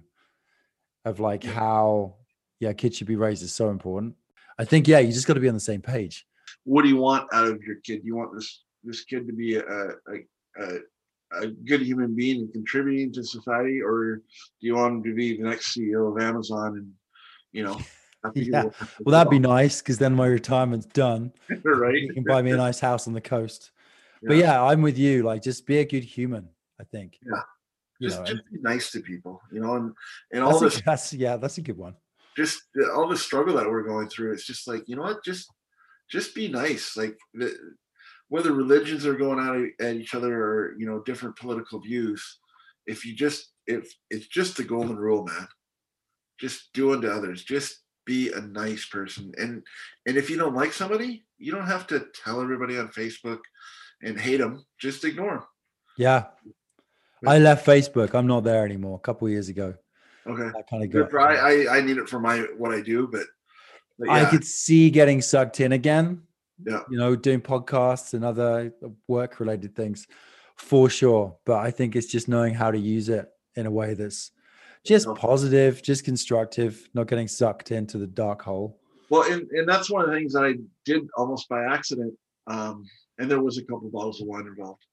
[1.05, 2.14] of like how
[2.59, 4.14] yeah kids should be raised is so important.
[4.59, 6.27] I think yeah, you just got to be on the same page.
[6.64, 8.03] What do you want out of your kid?
[8.05, 10.79] You want this this kid to be a a, a,
[11.43, 14.23] a good human being and contributing to society, or do
[14.61, 16.93] you want him to be the next CEO of Amazon and
[17.53, 17.79] you know?
[18.25, 18.64] have to do Yeah.
[19.01, 21.33] Well, that'd be nice because then my retirement's done.
[21.64, 22.03] right.
[22.03, 23.71] You can buy me a nice house on the coast.
[24.23, 25.23] But yeah, I'm with you.
[25.23, 26.49] Like, just be a good human.
[26.81, 27.19] I think.
[27.25, 27.43] Yeah.
[27.99, 29.93] You just, know, just be nice to people, you know, and
[30.33, 31.95] and all that's, this a, that's yeah, that's a good one.
[32.35, 32.63] just
[32.95, 34.33] all the struggle that we're going through.
[34.33, 35.53] It's just like you know what, just
[36.11, 36.97] just be nice.
[36.97, 37.55] Like the,
[38.29, 42.39] whether religions are going out at each other or you know different political views,
[42.87, 45.47] if you just if it's just the golden rule, man.
[46.41, 47.45] Just do unto others.
[47.45, 49.33] Just be a nice person.
[49.37, 49.63] And
[50.07, 53.41] and if you don't like somebody, you don't have to tell everybody on Facebook
[54.03, 54.65] and hate them.
[54.79, 55.45] Just ignore them.
[55.97, 56.27] Yeah.
[57.27, 58.15] I left Facebook.
[58.15, 58.97] I'm not there anymore.
[58.97, 59.75] A couple years ago.
[60.27, 60.57] Okay.
[60.57, 61.15] I kind of Good.
[61.15, 63.25] I, I need it for my what I do, but,
[63.99, 66.23] but I could see getting sucked in again.
[66.65, 66.81] Yeah.
[66.91, 68.73] You know, doing podcasts and other
[69.09, 70.07] work related things
[70.57, 71.37] for sure.
[71.45, 74.31] But I think it's just knowing how to use it in a way that's
[74.85, 78.79] just positive, just constructive, not getting sucked into the dark hole.
[79.11, 82.15] well, and, and that's one of the things that I did almost by accident.
[82.51, 82.85] Um,
[83.19, 84.85] and there was a couple bottles of wine involved.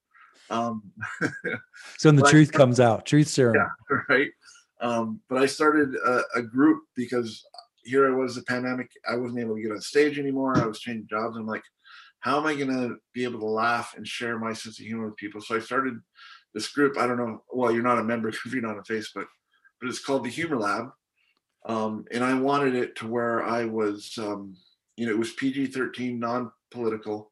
[0.49, 0.83] Um,
[1.97, 3.55] So when the truth comes out, truth serum.
[3.55, 3.97] Yeah.
[4.09, 4.29] right?
[4.79, 7.43] Um, but I started a, a group because
[7.83, 8.91] here I was, the pandemic.
[9.09, 10.57] I wasn't able to get on stage anymore.
[10.57, 11.35] I was changing jobs.
[11.35, 11.63] I'm like,
[12.19, 15.07] how am I going to be able to laugh and share my sense of humor
[15.07, 15.41] with people?
[15.41, 15.99] So I started
[16.53, 16.97] this group.
[16.97, 17.43] I don't know.
[17.51, 19.27] Well, you're not a member if you're not on Facebook,
[19.79, 20.89] but it's called the Humor Lab.
[21.65, 24.55] Um, and I wanted it to where I was, um,
[24.95, 27.31] you know, it was PG-13, non-political,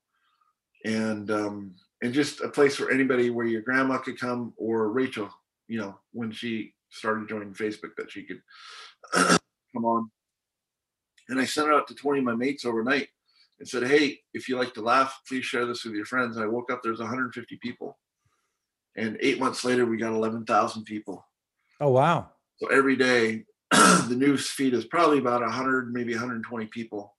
[0.85, 5.29] and um, and just a place where anybody, where your grandma could come or Rachel,
[5.67, 8.41] you know, when she started joining Facebook, that she could
[9.13, 10.09] come on.
[11.27, 13.07] And I sent it out to 20 of my mates overnight
[13.59, 16.37] and said, Hey, if you like to laugh, please share this with your friends.
[16.37, 17.97] And I woke up, there's 150 people.
[18.95, 21.25] And eight months later, we got 11,000 people.
[21.81, 22.29] Oh wow.
[22.57, 27.15] So every day, the news feed is probably about 100, maybe 120 people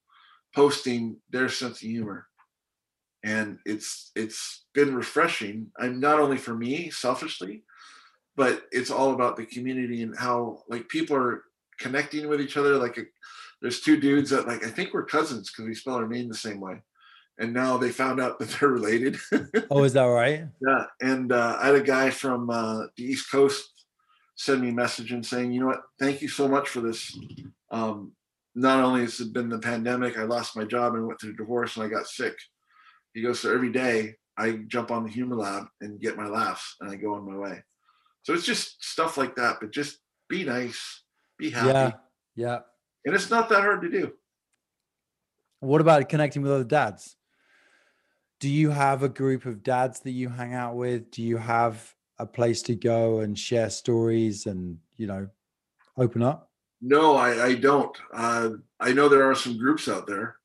[0.55, 2.27] posting their sense of humor.
[3.27, 5.67] And it's it's been refreshing.
[5.77, 7.63] I'm not only for me selfishly,
[8.37, 11.43] but it's all about the community and how like people are
[11.77, 12.77] connecting with each other.
[12.77, 13.03] Like a,
[13.61, 16.35] there's two dudes that like I think we're cousins because we spell our name the
[16.35, 16.81] same way,
[17.37, 19.17] and now they found out that they're related.
[19.69, 20.45] Oh, is that right?
[20.65, 23.77] Yeah, and uh, I had a guy from uh, the East Coast
[24.37, 27.17] send me a message and saying, you know what, thank you so much for this.
[27.71, 28.13] Um,
[28.55, 31.37] not only has it been the pandemic, I lost my job and went through a
[31.37, 32.37] divorce and I got sick.
[33.17, 36.75] He goes, so every day I jump on the Humor Lab and get my laughs
[36.79, 37.63] and I go on my way.
[38.21, 39.97] So it's just stuff like that, but just
[40.29, 41.01] be nice,
[41.39, 41.91] be happy, Yeah.
[42.35, 42.59] Yeah.
[43.05, 44.13] and it's not that hard to do.
[45.61, 47.15] What about connecting with other dads?
[48.39, 51.09] Do you have a group of dads that you hang out with?
[51.09, 55.27] Do you have a place to go and share stories and, you know,
[55.97, 56.51] open up?
[56.81, 57.97] No, I, I don't.
[58.13, 58.49] Uh,
[58.79, 60.36] I know there are some groups out there,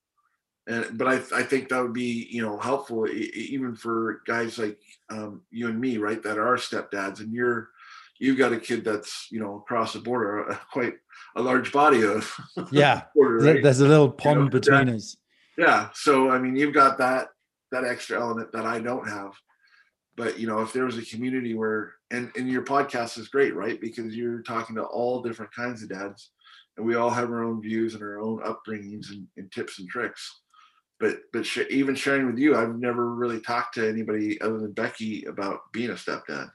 [0.69, 4.79] and but I, I think that would be you know helpful even for guys like
[5.11, 6.23] um, you and me, right?
[6.23, 7.71] That are stepdads, and you're
[8.19, 10.95] you've got a kid that's you know across the border, quite
[11.37, 12.33] a large body of
[12.71, 13.03] Yeah.
[13.15, 13.63] border, right?
[13.63, 15.17] There's a little pond know, that- between us.
[15.59, 15.89] Yeah.
[15.95, 17.29] So I mean, you've got that
[17.73, 19.33] that extra element that I don't have.
[20.15, 23.55] But you know, if there was a community where and and your podcast is great,
[23.57, 23.81] right?
[23.81, 26.31] Because you're talking to all different kinds of dads,
[26.77, 29.89] and we all have our own views and our own upbringings and, and tips and
[29.89, 30.42] tricks.
[31.03, 34.71] But but sh- even sharing with you, I've never really talked to anybody other than
[34.71, 36.53] Becky about being a stepdad.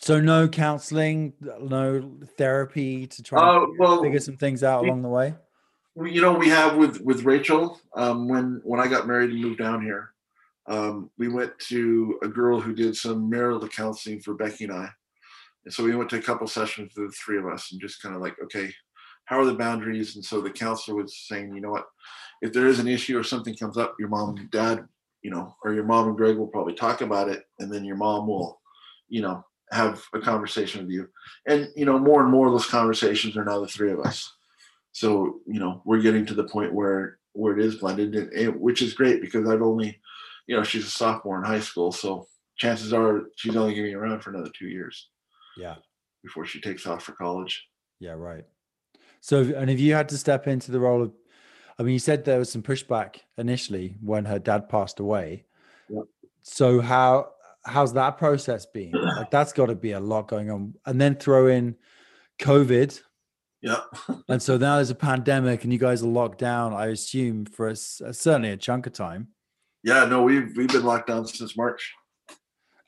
[0.00, 5.02] So no counseling, no therapy to try and well, figure some things out we- along
[5.02, 5.34] the way.
[5.96, 9.58] You know we have with with rachel um, when when i got married and moved
[9.58, 10.10] down here
[10.66, 14.90] um, we went to a girl who did some marital counseling for becky and i
[15.64, 18.02] and so we went to a couple sessions with the three of us and just
[18.02, 18.70] kind of like okay
[19.24, 21.86] how are the boundaries and so the counselor was saying you know what
[22.42, 24.86] if there is an issue or something comes up your mom and dad
[25.22, 27.96] you know or your mom and greg will probably talk about it and then your
[27.96, 28.60] mom will
[29.08, 31.08] you know have a conversation with you
[31.48, 34.32] and you know more and more of those conversations are now the three of us
[34.92, 38.60] so you know we're getting to the point where where it is blended and, and-
[38.60, 39.98] which is great because i've only
[40.46, 43.90] you know she's a sophomore in high school so chances are she's only going to
[43.90, 45.08] be around for another two years
[45.58, 45.76] Yeah.
[46.22, 47.66] before she takes off for college
[48.00, 48.44] Yeah, right.
[49.20, 51.12] So, and if you had to step into the role of,
[51.78, 55.44] I mean, you said there was some pushback initially when her dad passed away.
[55.88, 56.04] Yep.
[56.42, 57.30] So how
[57.64, 58.92] how's that process been?
[59.16, 61.76] Like that's got to be a lot going on, and then throw in
[62.38, 63.00] COVID,
[63.62, 63.80] yeah
[64.28, 66.72] and so now there's a pandemic, and you guys are locked down.
[66.74, 69.28] I assume for a, certainly a chunk of time,
[69.82, 71.94] yeah no we've we've been locked down since march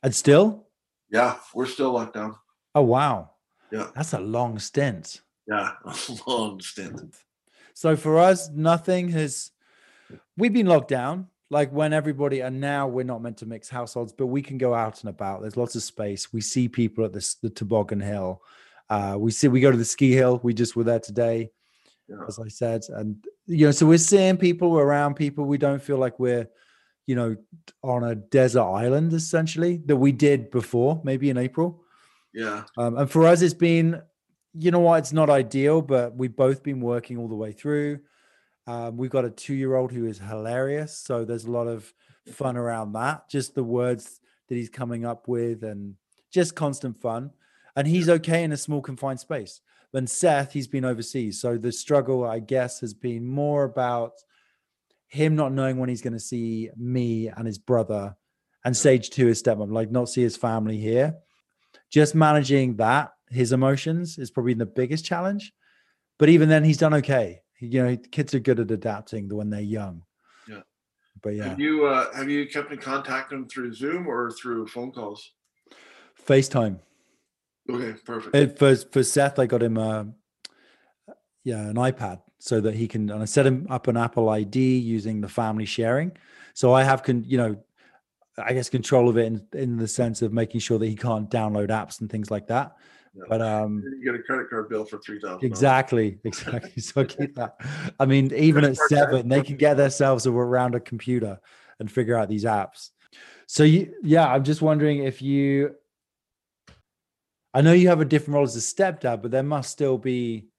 [0.03, 0.67] and still.
[1.11, 2.35] yeah we're still locked down
[2.75, 3.31] Oh wow,
[3.71, 3.87] Yeah.
[3.95, 5.21] that's a long stint.
[5.47, 5.95] yeah a
[6.27, 7.15] long stint
[7.79, 9.51] So for us, nothing has.
[10.35, 14.11] We've been locked down, like when everybody, and now we're not meant to mix households,
[14.11, 15.39] but we can go out and about.
[15.39, 16.33] There's lots of space.
[16.33, 18.41] We see people at this the toboggan hill.
[18.89, 20.41] Uh, we see we go to the ski hill.
[20.43, 21.51] We just were there today.
[22.09, 22.17] Yeah.
[22.27, 23.15] as I said, and
[23.45, 25.45] you know, so we're seeing people we're around people.
[25.45, 26.49] We don't feel like we're,
[27.07, 27.37] you know,
[27.81, 31.81] on a desert island essentially that we did before, maybe in April.
[32.33, 32.63] Yeah.
[32.77, 34.01] Um, and for us, it's been,
[34.53, 37.99] you know what, it's not ideal, but we've both been working all the way through.
[38.67, 40.97] Um, we've got a two year old who is hilarious.
[40.97, 41.91] So there's a lot of
[42.31, 43.29] fun around that.
[43.29, 45.95] Just the words that he's coming up with and
[46.31, 47.31] just constant fun.
[47.75, 49.61] And he's okay in a small confined space.
[49.91, 51.41] Then Seth, he's been overseas.
[51.41, 54.13] So the struggle, I guess, has been more about
[55.07, 58.15] him not knowing when he's going to see me and his brother
[58.63, 61.15] and Sage too, his stepmom, like not see his family here.
[61.89, 65.53] Just managing that, his emotions is probably the biggest challenge.
[66.17, 67.41] But even then, he's done okay.
[67.59, 70.03] You know, kids are good at adapting when they're young.
[70.47, 70.61] Yeah.
[71.21, 74.31] But yeah, Have you uh, have you kept in contact with them through Zoom or
[74.31, 75.31] through phone calls?
[76.27, 76.79] FaceTime.
[77.69, 78.35] Okay, perfect.
[78.35, 80.07] Uh, For for Seth, I got him a
[81.43, 84.77] yeah an iPad so that he can and I set him up an Apple ID
[84.77, 86.11] using the family sharing.
[86.53, 87.57] So I have can you know
[88.37, 91.29] I guess control of it in, in the sense of making sure that he can't
[91.29, 92.75] download apps and things like that.
[93.15, 93.23] Yeah.
[93.27, 95.45] But um you get a credit card bill for three thousand.
[95.45, 97.55] exactly exactly so keep that.
[97.99, 101.39] I mean even at seven they can get themselves around a computer
[101.79, 102.89] and figure out these apps.
[103.47, 105.75] So you yeah I'm just wondering if you
[107.53, 110.49] I know you have a different role as a stepdad, but there must still be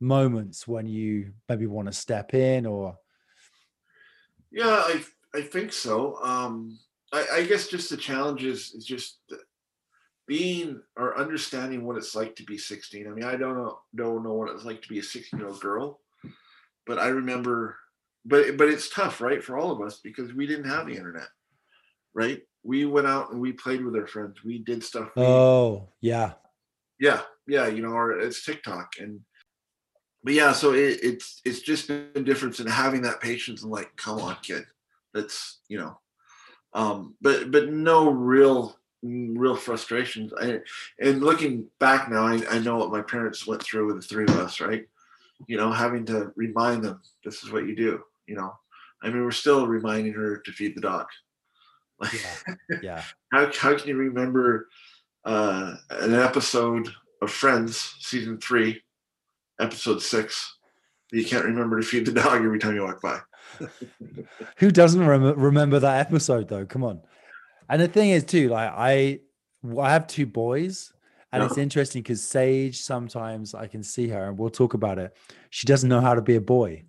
[0.00, 2.96] moments when you maybe want to step in or
[4.50, 6.16] Yeah, I I think so.
[6.22, 6.78] Um,
[7.12, 9.18] I, I guess just the challenge is, is just
[10.28, 13.06] being or understanding what it's like to be 16.
[13.06, 15.48] I mean, I don't know don't know what it's like to be a 16 year
[15.48, 16.00] old girl,
[16.86, 17.76] but I remember.
[18.24, 21.28] But but it's tough, right, for all of us because we didn't have the internet,
[22.14, 22.42] right?
[22.62, 24.44] We went out and we played with our friends.
[24.44, 25.08] We did stuff.
[25.16, 26.32] we- oh yeah
[27.00, 29.20] yeah yeah you know or it's tiktok and
[30.24, 33.94] but yeah so it, it's it's just been difference in having that patience and like
[33.96, 34.64] come on kid
[35.14, 35.96] that's you know
[36.74, 40.32] um but but no real real frustrations.
[40.40, 40.60] I,
[41.00, 44.24] and looking back now I, I know what my parents went through with the three
[44.24, 44.86] of us right?
[45.46, 48.52] You know having to remind them this is what you do you know?
[49.02, 51.06] I mean we're still reminding her to feed the dog.
[52.00, 53.02] Like yeah yeah.
[53.32, 54.68] How, how can you remember
[55.24, 56.88] uh, an episode
[57.20, 58.80] of Friends, season three,
[59.60, 60.56] episode six,
[61.10, 63.18] that you can't remember to feed the dog every time you walk by?
[64.58, 66.64] who doesn't rem- remember that episode though?
[66.64, 67.00] Come on
[67.68, 69.20] and the thing is too like i
[69.80, 70.92] i have two boys
[71.32, 75.14] and it's interesting because sage sometimes i can see her and we'll talk about it.
[75.50, 76.84] She doesn't know how to be a boy.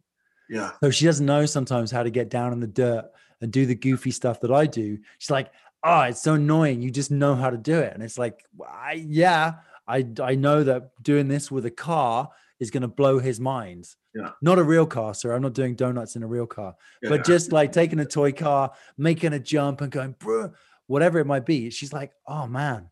[0.50, 3.10] Yeah, so she doesn't know sometimes how to get down in the dirt
[3.42, 4.98] and do the goofy stuff that i do.
[5.18, 5.52] She's like
[5.84, 6.82] oh it's so annoying.
[6.82, 7.94] You just know how to do it.
[7.94, 9.56] And it's like I, yeah
[9.88, 13.88] i i know that doing this with a car is going to blow his mind.
[14.16, 14.32] Yeah.
[14.42, 15.34] not a real car sir.
[15.34, 16.76] I'm not doing donuts in a real car.
[17.02, 20.52] Yeah, but just like taking a toy car, making a jump and going, bro,
[20.90, 21.70] whatever it might be.
[21.70, 22.90] She's like, oh man.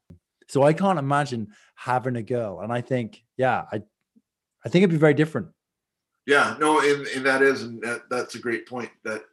[0.48, 2.62] So I can't imagine having a girl.
[2.62, 3.82] And I think, yeah, I
[4.64, 5.48] I think it'd be very different.
[6.26, 6.56] yeah.
[6.60, 8.92] No, and, and that is, and that, that's a great point.
[9.04, 9.24] That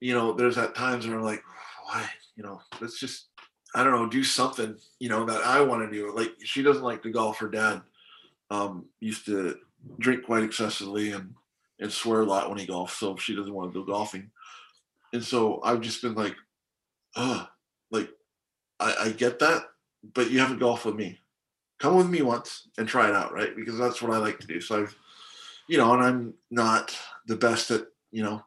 [0.00, 1.42] you know, there's at times where I'm like,
[1.84, 2.08] why?
[2.36, 3.26] You know, let's just,
[3.74, 4.76] I don't know, do something.
[4.98, 6.14] You know, that I want to do.
[6.16, 7.38] Like she doesn't like to golf.
[7.38, 7.82] Her dad
[8.50, 9.56] um, used to
[9.98, 11.34] drink quite excessively and
[11.78, 12.98] and swear a lot when he golfed.
[12.98, 14.30] so she doesn't want to go golfing.
[15.12, 16.34] And so I've just been like,
[17.16, 17.46] oh,
[17.90, 18.10] like
[18.80, 19.62] I, I get that,
[20.14, 21.18] but you haven't golfed with me.
[21.78, 23.54] Come with me once and try it out, right?
[23.54, 24.60] Because that's what I like to do.
[24.60, 24.96] So I've,
[25.68, 26.96] you know, and I'm not
[27.26, 28.42] the best at, you know,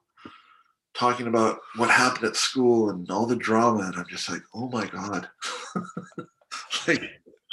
[0.95, 4.67] talking about what happened at school and all the drama, and I'm just like, oh
[4.69, 5.29] my god,
[6.87, 7.03] like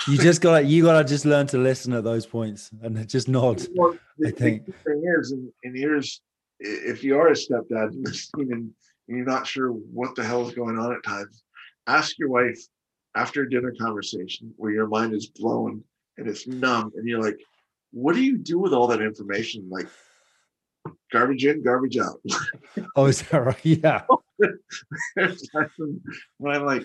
[0.09, 3.67] You just gotta you gotta just learn to listen at those points and just nod.
[3.75, 6.21] Well, the, I think- the thing is, and, and here's
[6.59, 8.73] if you are a stepdad listening and
[9.09, 11.43] you're not sure what the hell is going on at times,
[11.87, 12.59] ask your wife
[13.15, 15.83] after a dinner conversation where your mind is blown
[16.19, 17.39] and it's numb, and you're like,
[17.93, 19.69] "What do you do with all that information?
[19.71, 19.87] Like
[21.13, 22.21] garbage in, garbage out."
[22.95, 23.65] Oh, is that right?
[23.65, 24.03] Yeah.
[26.39, 26.85] When I'm like,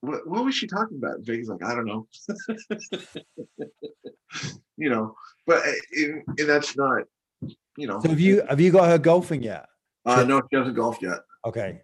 [0.00, 2.06] "What, what was she talking about?" And Vicky's like, "I don't know."
[4.76, 5.14] you know,
[5.46, 5.62] but
[5.96, 7.04] and, and that's not,
[7.76, 8.00] you know.
[8.00, 9.66] So have you have you got her golfing yet?
[10.04, 11.18] Uh, no, she hasn't golfed yet.
[11.46, 11.82] Okay.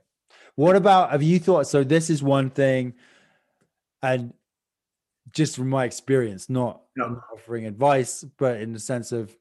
[0.58, 2.94] What about have you thought so this is one thing
[4.02, 4.34] and
[5.30, 9.32] just from my experience, not, not offering advice, but in the sense of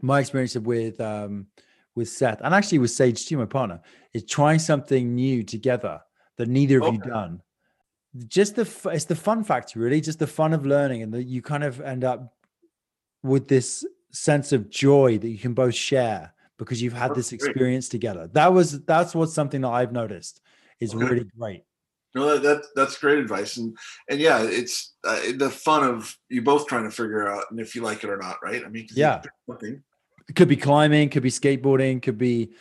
[0.00, 1.46] my experience with um
[1.94, 3.82] with Seth and actually with Sage too, my partner,
[4.14, 6.00] is trying something new together
[6.38, 7.40] that neither of you done.
[8.26, 11.40] Just the it's the fun factor, really, just the fun of learning, and that you
[11.40, 12.34] kind of end up
[13.22, 16.34] with this sense of joy that you can both share
[16.64, 18.28] because you've had this experience together.
[18.32, 20.40] That was that's what's something that I've noticed
[20.80, 21.04] is okay.
[21.04, 21.64] really great.
[22.14, 23.76] No, that, that, that's great advice, and
[24.10, 27.74] and yeah, it's uh, the fun of you both trying to figure out and if
[27.74, 28.62] you like it or not, right?
[28.64, 29.22] I mean, yeah,
[30.28, 32.52] it could be climbing, could be skateboarding, could be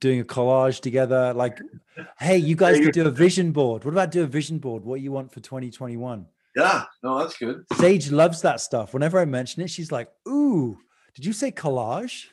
[0.00, 1.32] doing a collage together.
[1.32, 1.60] Like,
[2.18, 3.84] hey, you guys could do a vision board.
[3.84, 4.84] What about do a vision board?
[4.84, 6.26] What you want for 2021?
[6.56, 7.64] Yeah, no, that's good.
[7.74, 8.94] Sage loves that stuff.
[8.94, 10.76] Whenever I mention it, she's like, "Ooh,
[11.14, 12.26] did you say collage?"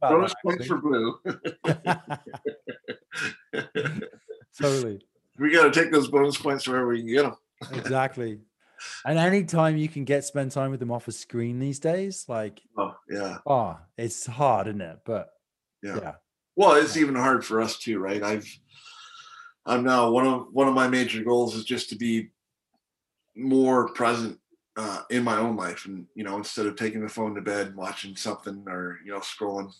[0.00, 1.18] Bonus points for blue.
[4.60, 5.00] totally.
[5.38, 7.36] We got to take those bonus points wherever we can get them.
[7.72, 8.40] exactly.
[9.04, 12.60] And anytime you can get spend time with them off a screen these days, like
[12.76, 14.98] oh yeah, oh, it's hard, isn't it?
[15.06, 15.30] But
[15.82, 15.96] yeah.
[15.96, 16.12] yeah.
[16.56, 18.22] Well, it's even hard for us too, right?
[18.22, 18.46] I've
[19.64, 22.30] I'm now one of one of my major goals is just to be
[23.34, 24.38] more present
[24.76, 27.76] uh, in my own life, and you know, instead of taking the phone to bed,
[27.76, 29.72] watching something, or you know, scrolling.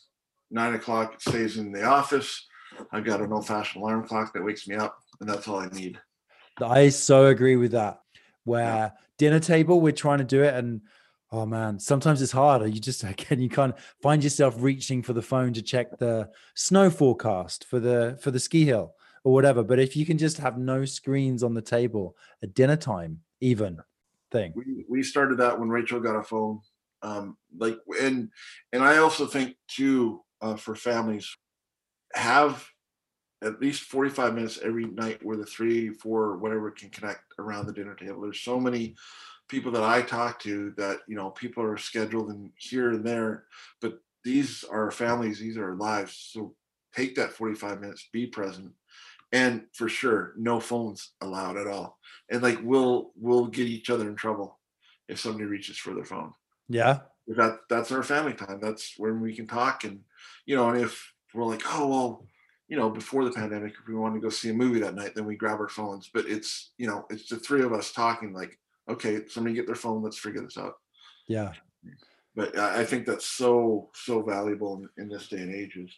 [0.50, 2.46] Nine o'clock, it stays in the office.
[2.92, 5.98] I've got an old-fashioned alarm clock that wakes me up, and that's all I need.
[6.62, 8.00] I so agree with that.
[8.44, 8.90] Where yeah.
[9.18, 10.82] dinner table, we're trying to do it, and
[11.32, 12.66] oh man, sometimes it's harder.
[12.66, 16.90] You just again, you can't find yourself reaching for the phone to check the snow
[16.90, 19.64] forecast for the for the ski hill or whatever.
[19.64, 23.78] But if you can just have no screens on the table at dinner time, even
[24.34, 24.52] thing.
[24.54, 26.60] We, we started that when Rachel got a phone.
[27.02, 28.30] Um, like and
[28.72, 31.36] and I also think too uh, for families
[32.14, 32.66] have
[33.42, 37.72] at least 45 minutes every night where the three, four, whatever can connect around the
[37.72, 38.22] dinner table.
[38.22, 38.94] There's so many
[39.48, 43.44] people that I talk to that, you know, people are scheduled and here and there,
[43.82, 46.30] but these are families, these are lives.
[46.32, 46.54] So
[46.96, 48.72] take that 45 minutes, be present,
[49.34, 51.98] and for sure no phones allowed at all.
[52.30, 54.58] And like we'll we'll get each other in trouble
[55.08, 56.32] if somebody reaches for their phone.
[56.68, 57.00] Yeah.
[57.26, 58.60] That that's our family time.
[58.62, 60.00] That's when we can talk and
[60.46, 62.26] you know and if we're like oh well
[62.68, 65.14] you know before the pandemic if we want to go see a movie that night
[65.14, 66.08] then we grab our phones.
[66.14, 68.56] But it's you know it's the three of us talking like
[68.88, 70.76] okay somebody get their phone let's figure this out.
[71.26, 71.52] Yeah.
[72.36, 75.90] But i think that's so so valuable in, in this day and age is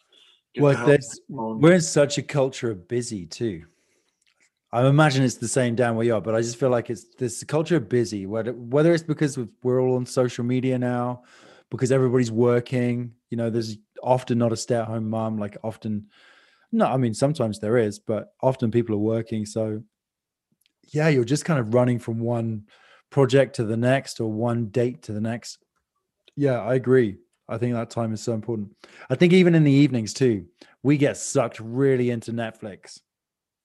[0.59, 3.65] well, there's, we're in such a culture of busy too.
[4.71, 7.05] I imagine it's the same down where you are, but I just feel like it's
[7.17, 8.25] this culture of busy.
[8.25, 11.23] Whether whether it's because we're all on social media now,
[11.71, 13.13] because everybody's working.
[13.29, 15.37] You know, there's often not a stay-at-home mom.
[15.37, 16.07] Like often,
[16.71, 19.45] no, I mean sometimes there is, but often people are working.
[19.45, 19.81] So,
[20.91, 22.67] yeah, you're just kind of running from one
[23.09, 25.59] project to the next or one date to the next.
[26.35, 27.15] Yeah, I agree.
[27.49, 28.75] I think that time is so important.
[29.09, 30.45] I think even in the evenings too,
[30.83, 32.99] we get sucked really into Netflix.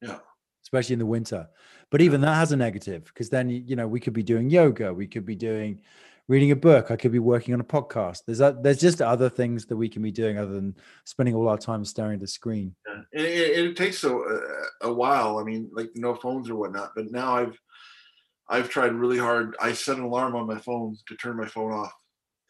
[0.01, 0.19] Yeah.
[0.65, 1.49] Especially in the winter.
[1.91, 4.95] But even that has a negative because then you know we could be doing yoga,
[4.95, 5.81] we could be doing
[6.29, 8.23] reading a book, I could be working on a podcast.
[8.27, 11.49] There's a, there's just other things that we can be doing other than spending all
[11.49, 12.75] our time staring at the screen.
[12.87, 13.03] Yeah.
[13.13, 14.19] And it, it takes a,
[14.83, 15.39] a while.
[15.39, 16.93] I mean, like no phones or whatnot.
[16.95, 17.61] But now I've
[18.49, 19.57] I've tried really hard.
[19.61, 21.93] I set an alarm on my phone to turn my phone off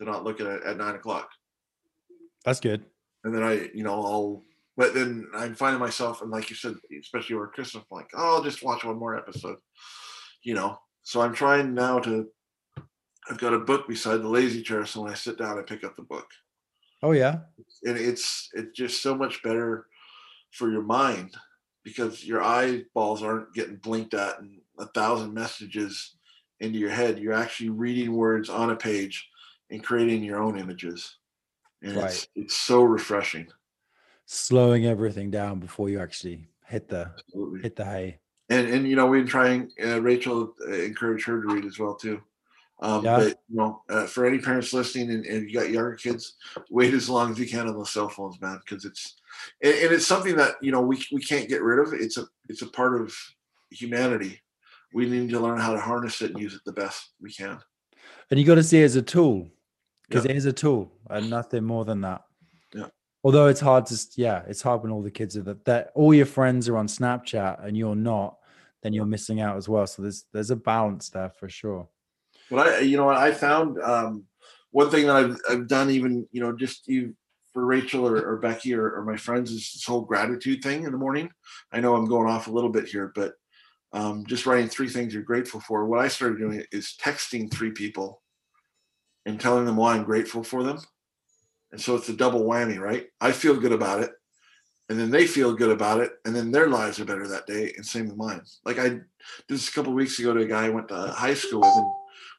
[0.05, 1.31] to not look at it at nine o'clock.
[2.45, 2.85] That's good.
[3.25, 4.45] And then I, you know, I'll,
[4.77, 8.37] but then I'm finding myself, and like you said, especially over Christmas, I'm like, oh,
[8.37, 9.59] I'll just watch one more episode,
[10.43, 10.79] you know.
[11.03, 12.29] So I'm trying now to.
[13.31, 15.85] I've got a book beside the lazy chair, so when I sit down, I pick
[15.85, 16.27] up the book.
[17.03, 17.41] Oh yeah,
[17.85, 19.87] and it's it's just so much better
[20.53, 21.35] for your mind
[21.85, 26.17] because your eyeballs aren't getting blinked at and a thousand messages
[26.61, 27.19] into your head.
[27.19, 29.29] You're actually reading words on a page
[29.73, 31.17] and creating your own images.
[31.83, 32.05] And right.
[32.07, 33.49] it's, it's so refreshing.
[34.27, 37.63] Slowing everything down before you actually hit the Absolutely.
[37.63, 38.19] hit the hay.
[38.51, 39.73] And and you know we've been trying.
[39.83, 42.21] Uh, Rachel uh, encouraged her to read as well too.
[42.81, 43.17] Um, yeah.
[43.17, 46.35] But you know, uh, for any parents listening, and, and, you got younger kids,
[46.69, 49.17] wait as long as you can on those cell phones, man, because it's
[49.63, 51.95] and, and, it's something that you know we we can't get rid of.
[51.95, 53.15] It's a it's a part of
[53.71, 54.41] humanity.
[54.93, 57.59] We need to learn how to harness it and use it the best we can.
[58.31, 59.49] And you got to see it as a tool
[60.09, 60.33] because yeah.
[60.33, 62.23] it is a tool and nothing more than that.
[62.75, 62.89] Yeah.
[63.25, 66.13] Although it's hard to, yeah, it's hard when all the kids are that, that all
[66.13, 68.39] your friends are on Snapchat and you're not,
[68.83, 69.87] then you're missing out as well.
[69.87, 71.89] So there's there's a balance there for sure.
[72.51, 74.25] But I, you know, I found um,
[74.73, 77.17] one thing that I've, I've done, even you know, just even
[77.53, 80.93] for Rachel or, or Becky or, or, my friends, is this whole gratitude thing in
[80.93, 81.31] the morning.
[81.71, 83.35] I know I'm going off a little bit here, but
[83.93, 85.85] um, just writing three things you're grateful for.
[85.85, 88.22] What I started doing is texting three people
[89.27, 90.79] and telling them why I'm grateful for them.
[91.71, 93.07] And so it's a double whammy, right?
[93.21, 94.11] I feel good about it.
[94.89, 96.13] And then they feel good about it.
[96.25, 97.73] And then their lives are better that day.
[97.77, 98.43] And same with mine.
[98.65, 99.05] Like I did
[99.49, 101.77] this a couple weeks ago to a guy I went to high school with.
[101.77, 101.93] And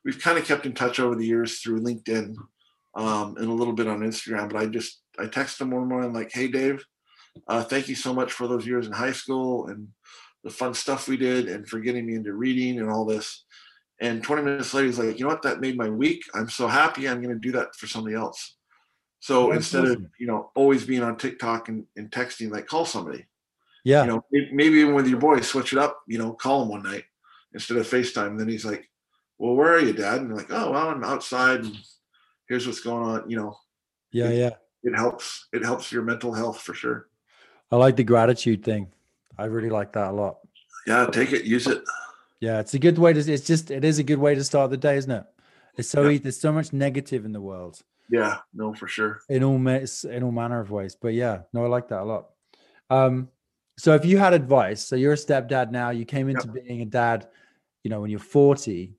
[0.06, 2.36] we've kind of kept in touch over the years through LinkedIn
[2.96, 4.52] um, and a little bit on Instagram.
[4.52, 6.84] But I just I texted him one morning like, "Hey, Dave,
[7.48, 9.88] uh, thank you so much for those years in high school and
[10.44, 13.46] the fun stuff we did, and for getting me into reading and all this."
[14.04, 15.44] And 20 minutes later, he's like, "You know what?
[15.44, 16.24] That made my week.
[16.36, 17.08] I'm so happy.
[17.08, 18.56] I'm going to do that for somebody else."
[19.22, 20.06] So That's instead awesome.
[20.06, 23.26] of you know always being on TikTok and, and texting, like call somebody.
[23.86, 24.04] Yeah.
[24.04, 26.02] You know, maybe even with your boy, switch it up.
[26.06, 27.06] You know, call him one night
[27.54, 28.38] instead of FaceTime.
[28.38, 28.90] Then he's like,
[29.38, 31.62] "Well, where are you, Dad?" And you're like, "Oh, well, I'm outside.
[31.62, 31.78] And
[32.50, 33.58] here's what's going on." You know,
[34.12, 34.30] yeah.
[34.32, 34.50] Yeah.
[34.84, 35.48] it helps.
[35.54, 37.08] It helps your mental health for sure.
[37.72, 38.92] I like the gratitude thing.
[39.38, 40.40] I really like that a lot.
[40.86, 41.82] Yeah, take it, use it.
[42.44, 43.20] Yeah, it's a good way to.
[43.20, 45.24] It's just it is a good way to start the day, isn't it?
[45.78, 46.18] It's so Yeah.
[46.18, 49.22] There's so much negative in the world Yeah, no, for sure.
[49.30, 50.94] in all in all manner of ways.
[50.94, 52.32] But yeah, no, I like that a lot.
[52.90, 53.30] Um,
[53.78, 55.92] so if you had advice, so you're a stepdad now.
[55.92, 57.30] You came into being a dad,
[57.82, 58.94] you know, when you're 40.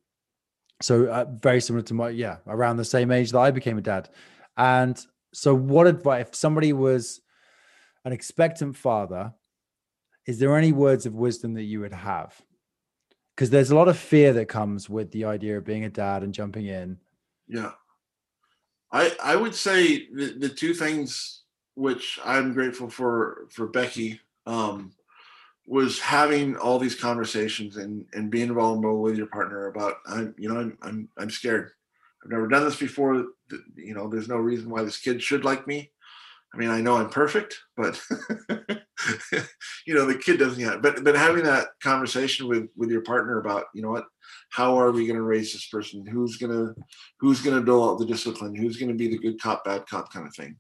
[0.80, 3.82] So uh, very similar to my yeah, around the same age that I became a
[3.82, 4.08] dad.
[4.56, 4.98] And
[5.34, 7.20] so, what advice if somebody was
[8.06, 9.34] an expectant father?
[10.24, 12.40] Is there any words of wisdom that you would have?
[13.34, 16.22] Because there's a lot of fear that comes with the idea of being a dad
[16.22, 16.98] and jumping in.
[17.48, 17.72] Yeah.
[18.92, 21.42] I I would say the, the two things
[21.74, 24.92] which I'm grateful for for Becky um,
[25.66, 30.48] was having all these conversations and and being vulnerable with your partner about I'm you
[30.48, 31.72] know I'm I'm I'm scared.
[32.22, 33.26] I've never done this before.
[33.76, 35.90] You know, there's no reason why this kid should like me.
[36.54, 38.00] I mean, I know I'm perfect, but
[39.86, 40.82] you know, the kid doesn't yet.
[40.82, 44.04] But but having that conversation with with your partner about, you know what,
[44.50, 46.06] how are we going to raise this person?
[46.06, 46.74] Who's gonna
[47.18, 48.54] who's to dole out the discipline?
[48.54, 50.56] Who's to be the good cop, bad cop kind of thing?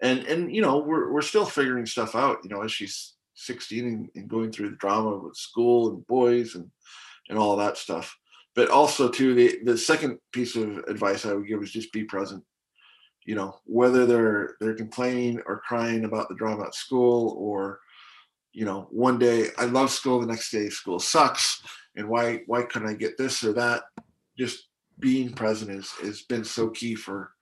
[0.00, 2.38] And and you know, we're we're still figuring stuff out.
[2.42, 6.54] You know, as she's 16 and, and going through the drama with school and boys
[6.54, 6.70] and
[7.28, 8.16] and all that stuff.
[8.54, 12.04] But also too, the the second piece of advice I would give is just be
[12.04, 12.42] present
[13.26, 17.80] you know whether they're they're complaining or crying about the drama at school or
[18.52, 21.60] you know one day i love school the next day school sucks
[21.96, 23.82] and why why couldn't i get this or that
[24.38, 24.68] just
[25.00, 27.32] being present is has been so key for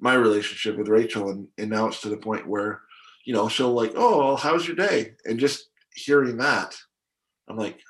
[0.00, 2.82] my relationship with rachel and and now it's to the point where
[3.24, 6.76] you know she'll like oh well, how's your day and just hearing that
[7.48, 7.80] i'm like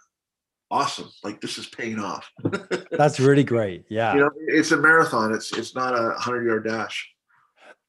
[0.71, 2.31] awesome like this is paying off
[2.91, 3.87] That's really great.
[3.89, 4.13] Yeah.
[4.13, 7.09] you know it's a marathon it's it's not a 100 yard dash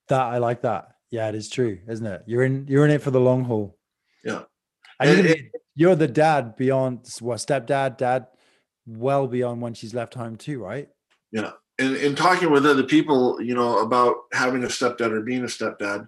[0.10, 0.96] That I like that.
[1.12, 2.24] Yeah, it is true, isn't it?
[2.26, 3.78] You're in you're in it for the long haul.
[4.24, 4.44] Yeah.
[5.00, 8.28] And you're, And gonna you're the dad beyond what stepdad, dad,
[8.86, 10.90] well beyond when she's left home too, right?
[11.32, 11.52] Yeah.
[11.78, 15.48] And in talking with other people, you know, about having a stepdad or being a
[15.48, 16.08] stepdad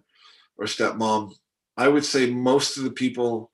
[0.58, 1.34] or stepmom,
[1.78, 3.52] I would say most of the people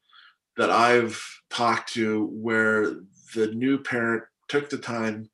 [0.57, 1.21] that I've
[1.51, 2.95] talked to where
[3.35, 5.29] the new parent took the time,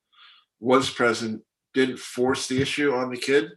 [0.60, 1.42] was present,
[1.74, 3.52] didn't force the issue on the kid,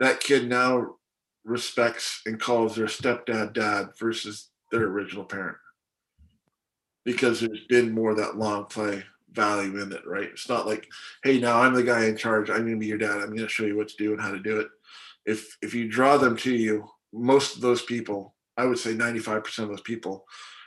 [0.00, 0.96] that kid now
[1.44, 5.56] respects and calls their stepdad dad versus their original parent.
[7.04, 10.28] Because there's been more of that long play value in it, right?
[10.32, 10.88] It's not like,
[11.22, 12.50] hey, now I'm the guy in charge.
[12.50, 13.18] I'm gonna be your dad.
[13.20, 14.68] I'm gonna show you what to do and how to do it.
[15.24, 19.58] If if you draw them to you, most of those people, I would say 95%
[19.58, 20.24] of those people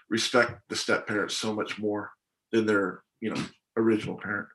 [0.09, 2.11] respect the step parents so much more
[2.51, 3.41] than their, you know,
[3.77, 4.47] original parent.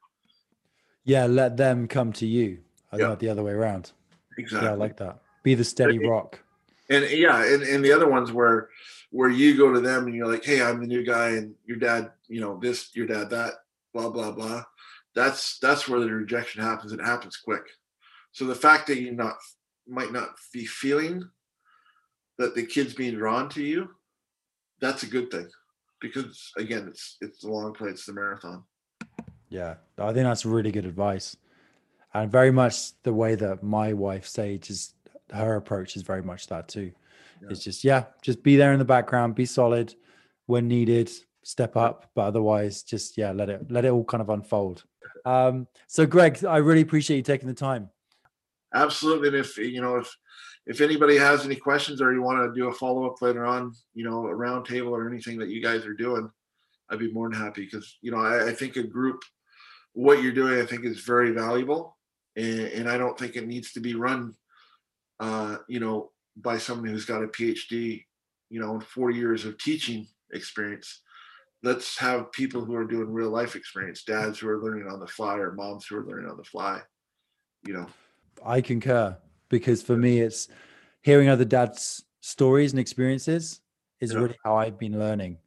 [1.05, 2.61] Yeah, let them come to you,
[2.93, 3.09] uh, Yeah.
[3.09, 3.93] not the other way around.
[4.39, 4.68] Exactly.
[4.68, 5.20] Yeah, I like that.
[5.43, 6.41] Be the steady rock.
[6.91, 8.68] and yeah and, and the other ones where
[9.11, 11.78] where you go to them and you're like hey i'm the new guy and your
[11.78, 13.53] dad you know this your dad that
[13.93, 14.62] blah blah blah.
[15.14, 16.93] That's that's where the rejection happens.
[16.93, 17.64] It happens quick.
[18.32, 19.37] So the fact that you not
[19.87, 21.22] might not be feeling
[22.39, 23.89] that the kid's being drawn to you
[24.80, 25.49] that's a good thing
[26.01, 27.91] because again it's it's the long play.
[27.91, 28.64] It's the marathon.
[29.49, 31.37] Yeah, I think that's really good advice,
[32.14, 34.94] and very much the way that my wife Sage is.
[35.32, 36.92] Her approach is very much that too.
[37.42, 37.48] Yeah.
[37.50, 39.94] It's just yeah, just be there in the background, be solid
[40.46, 41.10] when needed,
[41.42, 44.84] step up, but otherwise, just yeah, let it let it all kind of unfold.
[45.24, 47.90] Um, so, Greg, I really appreciate you taking the time.
[48.74, 50.14] absolutely and if you know if
[50.66, 54.04] if anybody has any questions or you want to do a follow-up later on you
[54.04, 56.28] know a round table or anything that you guys are doing
[56.90, 59.22] i'd be more than happy because you know I, I think a group
[59.92, 61.96] what you're doing i think is very valuable
[62.37, 64.35] and, and i don't think it needs to be run
[65.20, 68.05] uh you know by someone who's got a phd
[68.51, 71.03] you know and four years of teaching experience
[71.62, 75.07] let's have people who are doing real life experience dads who are learning on the
[75.07, 76.80] fly or moms who are learning on the fly
[77.66, 77.87] you know
[78.45, 79.16] I concur
[79.49, 80.49] because for me, it's
[81.03, 83.61] hearing other dads' stories and experiences
[84.01, 84.20] is Yeah.
[84.20, 85.39] really how I've been learning.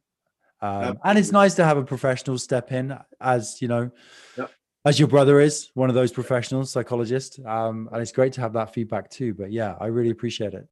[0.60, 3.90] Um, and it's nice to have a professional step in as you know,
[4.36, 4.50] Yep.
[4.84, 8.52] As your brother is one of those professional psychologists um, and it's great to have
[8.52, 10.66] that feedback too but yeah i really appreciate it.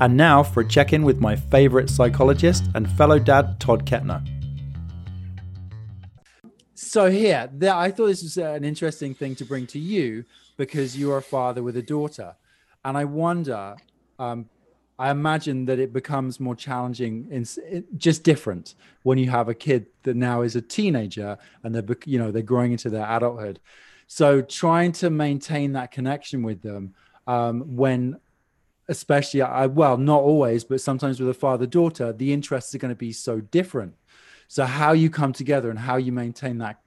[0.00, 4.26] And now for a check-in with my favorite psychologist and fellow dad todd kettner.
[6.74, 10.24] So here there, i thought this was an interesting thing to bring to you
[10.56, 12.34] because you are a father with a daughter
[12.84, 13.76] and i wonder
[14.18, 14.48] um,
[14.98, 19.86] I imagine that it becomes more challenging in, just different when you have a kid
[20.04, 23.60] that now is a teenager and they're you know they're growing into their adulthood.
[24.06, 26.94] So trying to maintain that connection with them
[27.26, 28.20] um, when,
[28.88, 32.90] especially I well not always, but sometimes with a father daughter, the interests are going
[32.90, 33.94] to be so different.
[34.46, 36.80] So how you come together and how you maintain that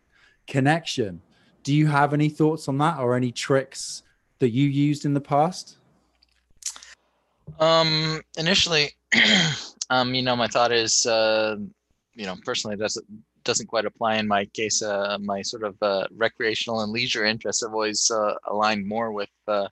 [0.46, 1.22] connection.
[1.64, 4.04] Do you have any thoughts on that or any tricks
[4.40, 5.77] that you used in the past?
[7.60, 8.92] Um, initially,
[9.90, 11.58] um, you know, my thought is, uh,
[12.16, 13.06] you know, personally, doesn't
[13.44, 14.82] doesn't quite apply in my case.
[14.82, 19.30] Uh, my sort of uh, recreational and leisure interests have always uh, aligned more with
[19.48, 19.70] uh,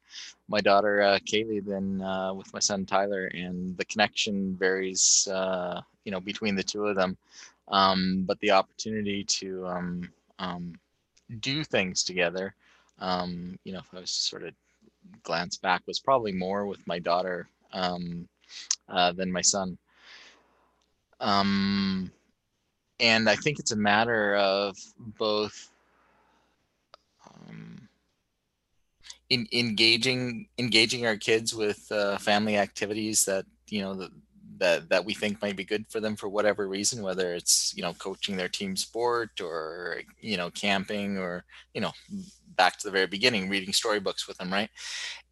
[0.47, 6.11] my daughter uh, Kaylee than uh, with my son Tyler, and the connection varies, you
[6.11, 7.17] know, between the two of them.
[7.67, 10.09] Um, but the opportunity to um,
[10.39, 10.73] um,
[11.39, 12.53] do things together,
[12.99, 14.53] um, you know, if I was sort of
[15.23, 18.27] glance back, was probably more with my daughter um,
[18.89, 19.77] uh, than my son.
[21.19, 22.11] Um,
[22.99, 25.69] and I think it's a matter of both
[27.29, 27.87] um,
[29.29, 34.11] in, engaging engaging our kids with uh, family activities that you know that
[34.57, 37.81] that that we think might be good for them for whatever reason whether it's you
[37.81, 41.91] know coaching their team sport or you know camping or you know
[42.55, 44.69] back to the very beginning, reading storybooks with them, right?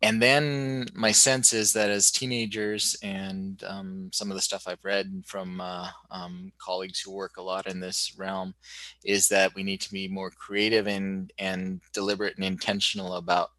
[0.02, 4.84] And then my sense is that as teenagers and um, some of the stuff I've
[4.84, 8.54] read from uh, um, colleagues who work a lot in this realm
[9.06, 13.52] is that we need to be more creative and and deliberate and intentional about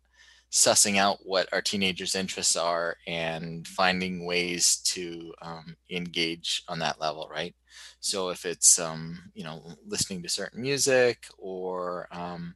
[0.55, 7.01] sussing out what our teenagers' interests are and finding ways to um, engage on that
[7.01, 7.57] level, right?
[7.99, 12.55] So if it's um, you know listening to certain music or um,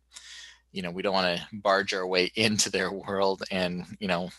[0.73, 4.31] you know we don't want to barge our way into their world and you know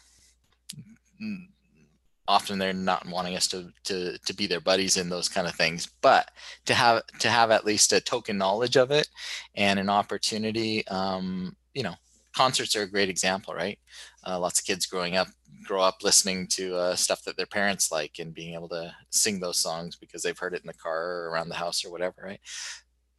[2.29, 5.55] often they're not wanting us to to to be their buddies in those kind of
[5.55, 5.89] things.
[6.01, 6.29] But
[6.67, 9.09] to have to have at least a token knowledge of it
[9.55, 11.95] and an opportunity um you know
[12.35, 13.79] concerts are a great example right?
[14.25, 15.27] Uh, lots of kids growing up
[15.65, 19.39] grow up listening to uh, stuff that their parents like and being able to sing
[19.39, 22.21] those songs because they've heard it in the car or around the house or whatever
[22.23, 22.39] right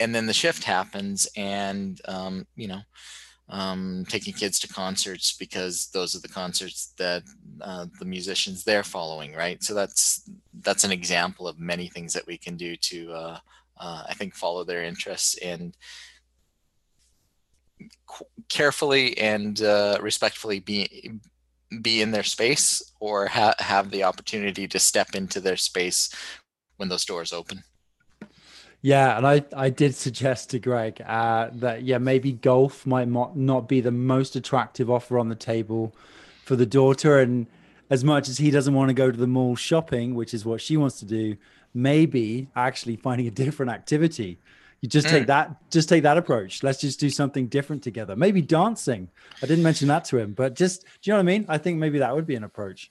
[0.00, 2.80] and then the shift happens and um, you know
[3.48, 7.22] um, taking kids to concerts because those are the concerts that
[7.60, 9.62] uh, the musicians they're following right?
[9.62, 10.28] So that's
[10.60, 13.38] that's an example of many things that we can do to uh,
[13.80, 15.76] uh, i think follow their interests and
[18.48, 21.12] carefully and uh, respectfully be
[21.82, 26.14] be in their space or ha- have the opportunity to step into their space
[26.76, 27.62] when those doors open
[28.82, 33.68] yeah, and I, I did suggest to Greg uh, that yeah maybe golf might not
[33.68, 35.94] be the most attractive offer on the table
[36.44, 37.46] for the daughter, and
[37.90, 40.60] as much as he doesn't want to go to the mall shopping, which is what
[40.60, 41.36] she wants to do,
[41.74, 44.38] maybe actually finding a different activity.
[44.80, 45.10] You just mm.
[45.10, 46.62] take that, just take that approach.
[46.62, 48.16] Let's just do something different together.
[48.16, 49.10] Maybe dancing.
[49.42, 51.44] I didn't mention that to him, but just do you know what I mean?
[51.48, 52.90] I think maybe that would be an approach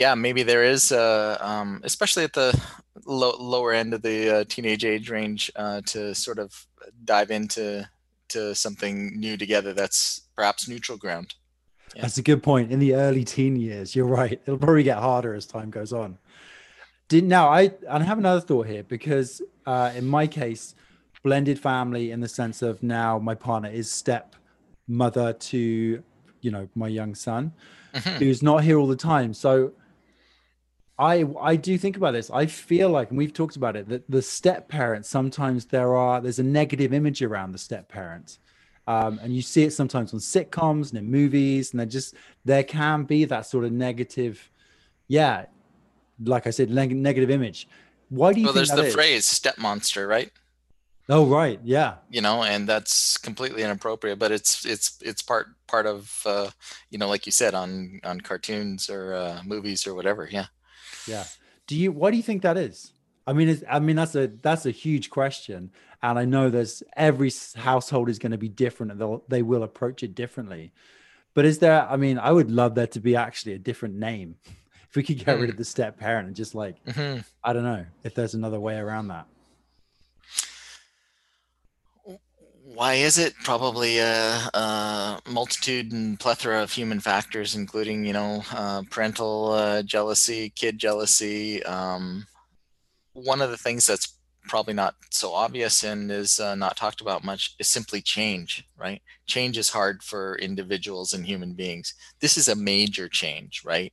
[0.00, 2.58] yeah, maybe there is, uh, um, especially at the
[3.04, 6.66] low, lower end of the uh, teenage age range, uh, to sort of
[7.04, 7.86] dive into
[8.28, 9.74] to something new together.
[9.74, 11.34] That's perhaps neutral ground.
[11.94, 12.02] Yeah.
[12.02, 12.72] That's a good point.
[12.72, 14.40] In the early teen years, you're right.
[14.46, 16.16] It'll probably get harder as time goes on.
[17.08, 20.74] Did now I I have another thought here because uh, in my case,
[21.22, 24.34] blended family in the sense of now my partner is step
[24.88, 26.02] mother to
[26.40, 27.52] you know my young son
[27.92, 28.16] mm-hmm.
[28.16, 29.72] who's not here all the time so
[31.00, 32.30] I I do think about this.
[32.30, 36.20] I feel like, and we've talked about it, that the step parents sometimes there are
[36.20, 38.38] there's a negative image around the step parent,
[38.86, 42.62] um, and you see it sometimes on sitcoms and in movies, and there just there
[42.62, 44.50] can be that sort of negative,
[45.08, 45.46] yeah,
[46.22, 47.66] like I said, neg- negative image.
[48.10, 48.46] Why do you?
[48.46, 48.94] Well, there's the is?
[48.94, 50.30] phrase "step monster," right?
[51.08, 51.94] Oh right, yeah.
[52.10, 56.50] You know, and that's completely inappropriate, but it's it's it's part part of uh,
[56.90, 60.28] you know, like you said on on cartoons or uh, movies or whatever.
[60.30, 60.46] Yeah.
[61.06, 61.24] Yeah.
[61.66, 61.92] Do you?
[61.92, 62.92] Why do you think that is?
[63.26, 65.70] I mean, I mean that's a that's a huge question,
[66.02, 69.62] and I know there's every household is going to be different, and they'll they will
[69.62, 70.72] approach it differently.
[71.34, 71.88] But is there?
[71.88, 74.36] I mean, I would love there to be actually a different name.
[74.88, 75.42] If we could get mm.
[75.42, 77.20] rid of the step parent and just like, mm-hmm.
[77.44, 79.28] I don't know if there's another way around that.
[82.80, 83.34] Why is it?
[83.44, 89.82] Probably a, a, multitude and plethora of human factors, including, you know, uh, parental uh,
[89.82, 91.62] jealousy, kid jealousy.
[91.64, 92.26] Um,
[93.12, 94.16] one of the things that's
[94.48, 99.02] probably not so obvious and is uh, not talked about much is simply change, right?
[99.26, 101.92] Change is hard for individuals and human beings.
[102.20, 103.92] This is a major change, right?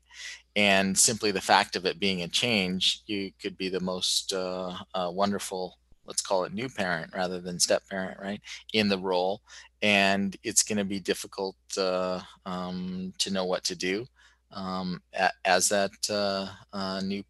[0.56, 4.78] And simply the fact of it being a change, you could be the most uh,
[4.94, 5.78] uh, wonderful
[6.08, 8.42] let's call it new parent rather than step parent, right,
[8.74, 9.42] in the role.
[9.82, 14.06] And it's going to be difficult uh, um, to know what to do
[14.52, 15.02] um,
[15.46, 17.24] as that uh, uh, new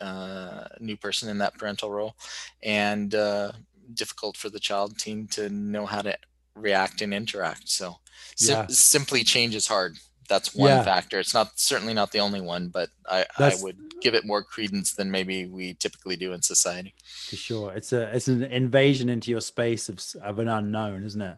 [0.00, 2.16] uh, new person in that parental role,
[2.62, 3.52] and uh,
[3.94, 6.16] difficult for the child team to know how to
[6.56, 7.68] react and interact.
[7.68, 7.96] So
[8.36, 8.66] sim- yeah.
[8.68, 9.96] simply change is hard
[10.28, 10.82] that's one yeah.
[10.82, 11.18] factor.
[11.18, 14.94] It's not certainly not the only one, but I, I would give it more credence
[14.94, 16.94] than maybe we typically do in society.
[17.28, 21.20] For sure, it's a it's an invasion into your space of of an unknown, isn't
[21.20, 21.36] it?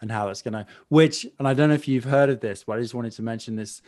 [0.00, 0.66] And how it's gonna.
[0.88, 3.22] Which, and I don't know if you've heard of this, but I just wanted to
[3.22, 3.82] mention this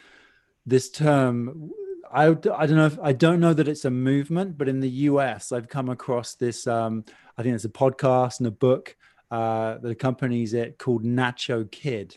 [0.66, 1.70] this term.
[2.12, 4.88] I I don't know if I don't know that it's a movement, but in the
[4.88, 6.66] US, I've come across this.
[6.66, 7.04] Um,
[7.36, 8.96] I think it's a podcast and a book
[9.30, 12.16] uh, that accompanies it called Nacho Kid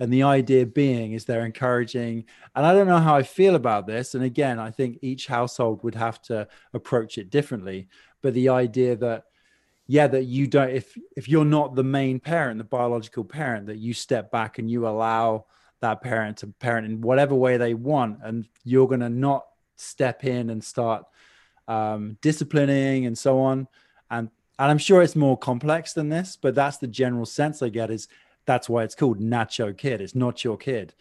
[0.00, 2.24] and the idea being is they're encouraging,
[2.54, 4.14] and I don't know how I feel about this.
[4.14, 7.88] And again, I think each household would have to approach it differently.
[8.22, 9.24] But the idea that,
[9.86, 13.78] yeah, that you don't, if if you're not the main parent, the biological parent, that
[13.78, 15.46] you step back and you allow
[15.80, 19.44] that parent to parent in whatever way they want, and you're gonna not
[19.76, 21.04] step in and start
[21.68, 23.68] um, disciplining and so on.
[24.10, 27.68] And and I'm sure it's more complex than this, but that's the general sense I
[27.68, 28.08] get is
[28.46, 30.00] that's why it's called Nacho Kid.
[30.00, 30.94] It's not your kid.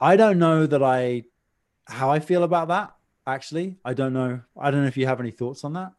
[0.00, 1.24] I don't know that I
[1.86, 2.94] how I feel about that.
[3.26, 4.40] Actually, I don't know.
[4.58, 5.92] I don't know if you have any thoughts on that.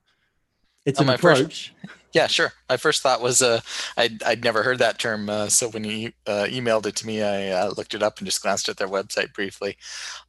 [0.85, 1.73] It's an approach.
[1.81, 2.51] First, yeah, sure.
[2.69, 3.61] My first thought was uh,
[3.95, 5.29] I'd, I'd never heard that term.
[5.29, 8.27] Uh, so when you uh, emailed it to me, I uh, looked it up and
[8.27, 9.77] just glanced at their website briefly.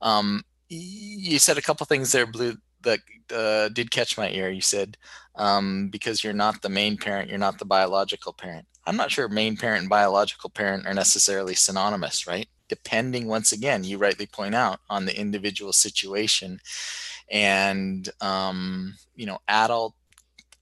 [0.01, 3.01] Um, you said a couple things there, Blue, that
[3.35, 4.51] uh, did catch my ear.
[4.51, 4.97] You said
[5.35, 8.67] um, because you're not the main parent, you're not the biological parent.
[8.87, 12.49] I'm not sure main parent and biological parent are necessarily synonymous, right?
[12.69, 16.61] Depending, once again, you rightly point out, on the individual situation.
[17.31, 19.95] And, um, you know, adult,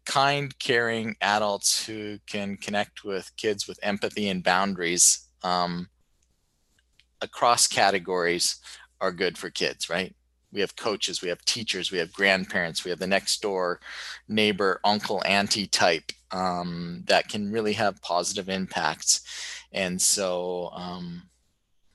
[0.04, 5.88] kind, caring adults who can connect with kids with empathy and boundaries um,
[7.20, 8.56] across categories
[9.00, 10.14] are good for kids, right?
[10.52, 13.80] we have coaches, we have teachers, we have grandparents, we have the next door
[14.28, 19.20] neighbor, uncle, auntie type um, that can really have positive impacts.
[19.72, 21.22] And so, um,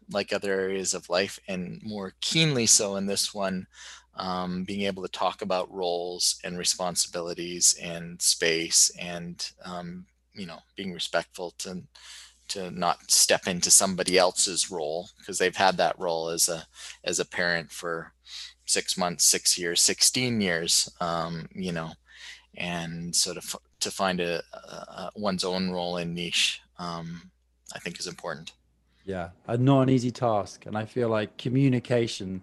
[0.10, 3.68] like other areas of life, and more keenly so in this one,
[4.16, 10.60] um, being able to talk about roles and responsibilities and space and um, you know
[10.76, 11.84] being respectful to
[12.48, 16.66] to not step into somebody else's role because they've had that role as a
[17.04, 18.14] as a parent for
[18.66, 21.92] six months, six years, 16 years, um, you know,
[22.58, 27.30] and sort of to find a, a one's own role and niche, um,
[27.74, 28.54] I think is important.
[29.06, 30.66] Yeah, not an easy task.
[30.66, 32.42] And I feel like communication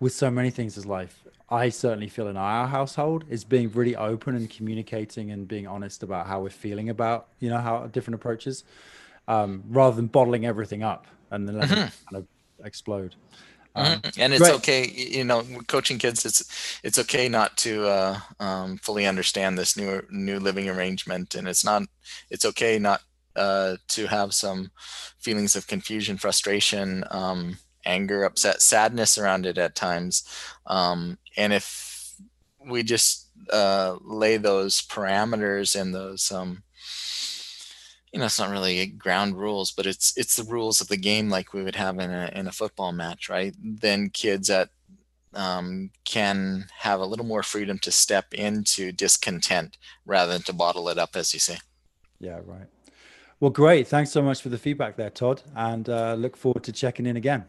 [0.00, 1.22] with so many things is life.
[1.50, 6.02] I certainly feel in our household is being really open and communicating and being honest
[6.02, 8.64] about how we're feeling about, you know, how different approaches,
[9.28, 11.88] um, rather than bottling everything up and then letting mm-hmm.
[11.88, 13.14] it kind of explode.
[13.74, 14.20] Um, mm-hmm.
[14.20, 16.26] and it's okay, you know, coaching kids.
[16.26, 21.48] It's it's okay not to uh, um, fully understand this new new living arrangement, and
[21.48, 21.82] it's not.
[22.30, 23.00] It's okay not
[23.36, 24.70] uh, to have some
[25.18, 27.56] feelings of confusion, frustration, um,
[27.86, 30.24] anger, upset, sadness around it at times.
[30.66, 32.14] Um, and if
[32.64, 36.62] we just uh, lay those parameters and those um,
[38.12, 41.30] you know, it's not really ground rules, but it's it's the rules of the game
[41.30, 43.54] like we would have in a in a football match, right?
[43.58, 44.68] Then kids that
[45.34, 50.90] um, can have a little more freedom to step into discontent rather than to bottle
[50.90, 51.58] it up, as you say.
[52.20, 52.68] Yeah, right.
[53.40, 53.88] Well, great.
[53.88, 57.16] Thanks so much for the feedback there, Todd, and uh, look forward to checking in
[57.16, 57.46] again.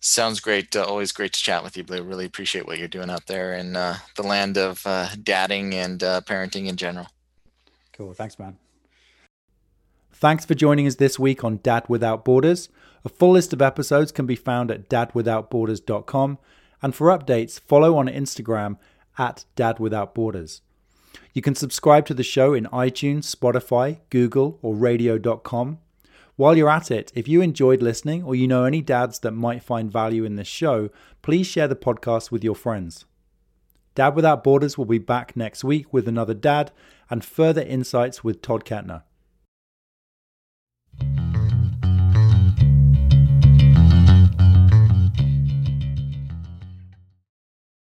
[0.00, 0.76] Sounds great.
[0.76, 2.02] Uh, always great to chat with you, Blue.
[2.02, 6.02] Really appreciate what you're doing out there in uh, the land of uh, dadding and
[6.02, 7.08] uh, parenting in general.
[7.92, 8.14] Cool.
[8.14, 8.56] Thanks, man.
[10.16, 12.68] Thanks for joining us this week on Dad Without Borders.
[13.04, 16.38] A full list of episodes can be found at dadwithoutborders.com.
[16.80, 18.78] And for updates, follow on Instagram
[19.18, 20.62] at Dad Without Borders.
[21.32, 25.78] You can subscribe to the show in iTunes, Spotify, Google, or radio.com.
[26.36, 29.64] While you're at it, if you enjoyed listening or you know any dads that might
[29.64, 30.90] find value in this show,
[31.22, 33.04] please share the podcast with your friends.
[33.96, 36.70] Dad Without Borders will be back next week with another dad
[37.10, 39.02] and further insights with Todd Kettner.
[41.00, 41.23] Bye.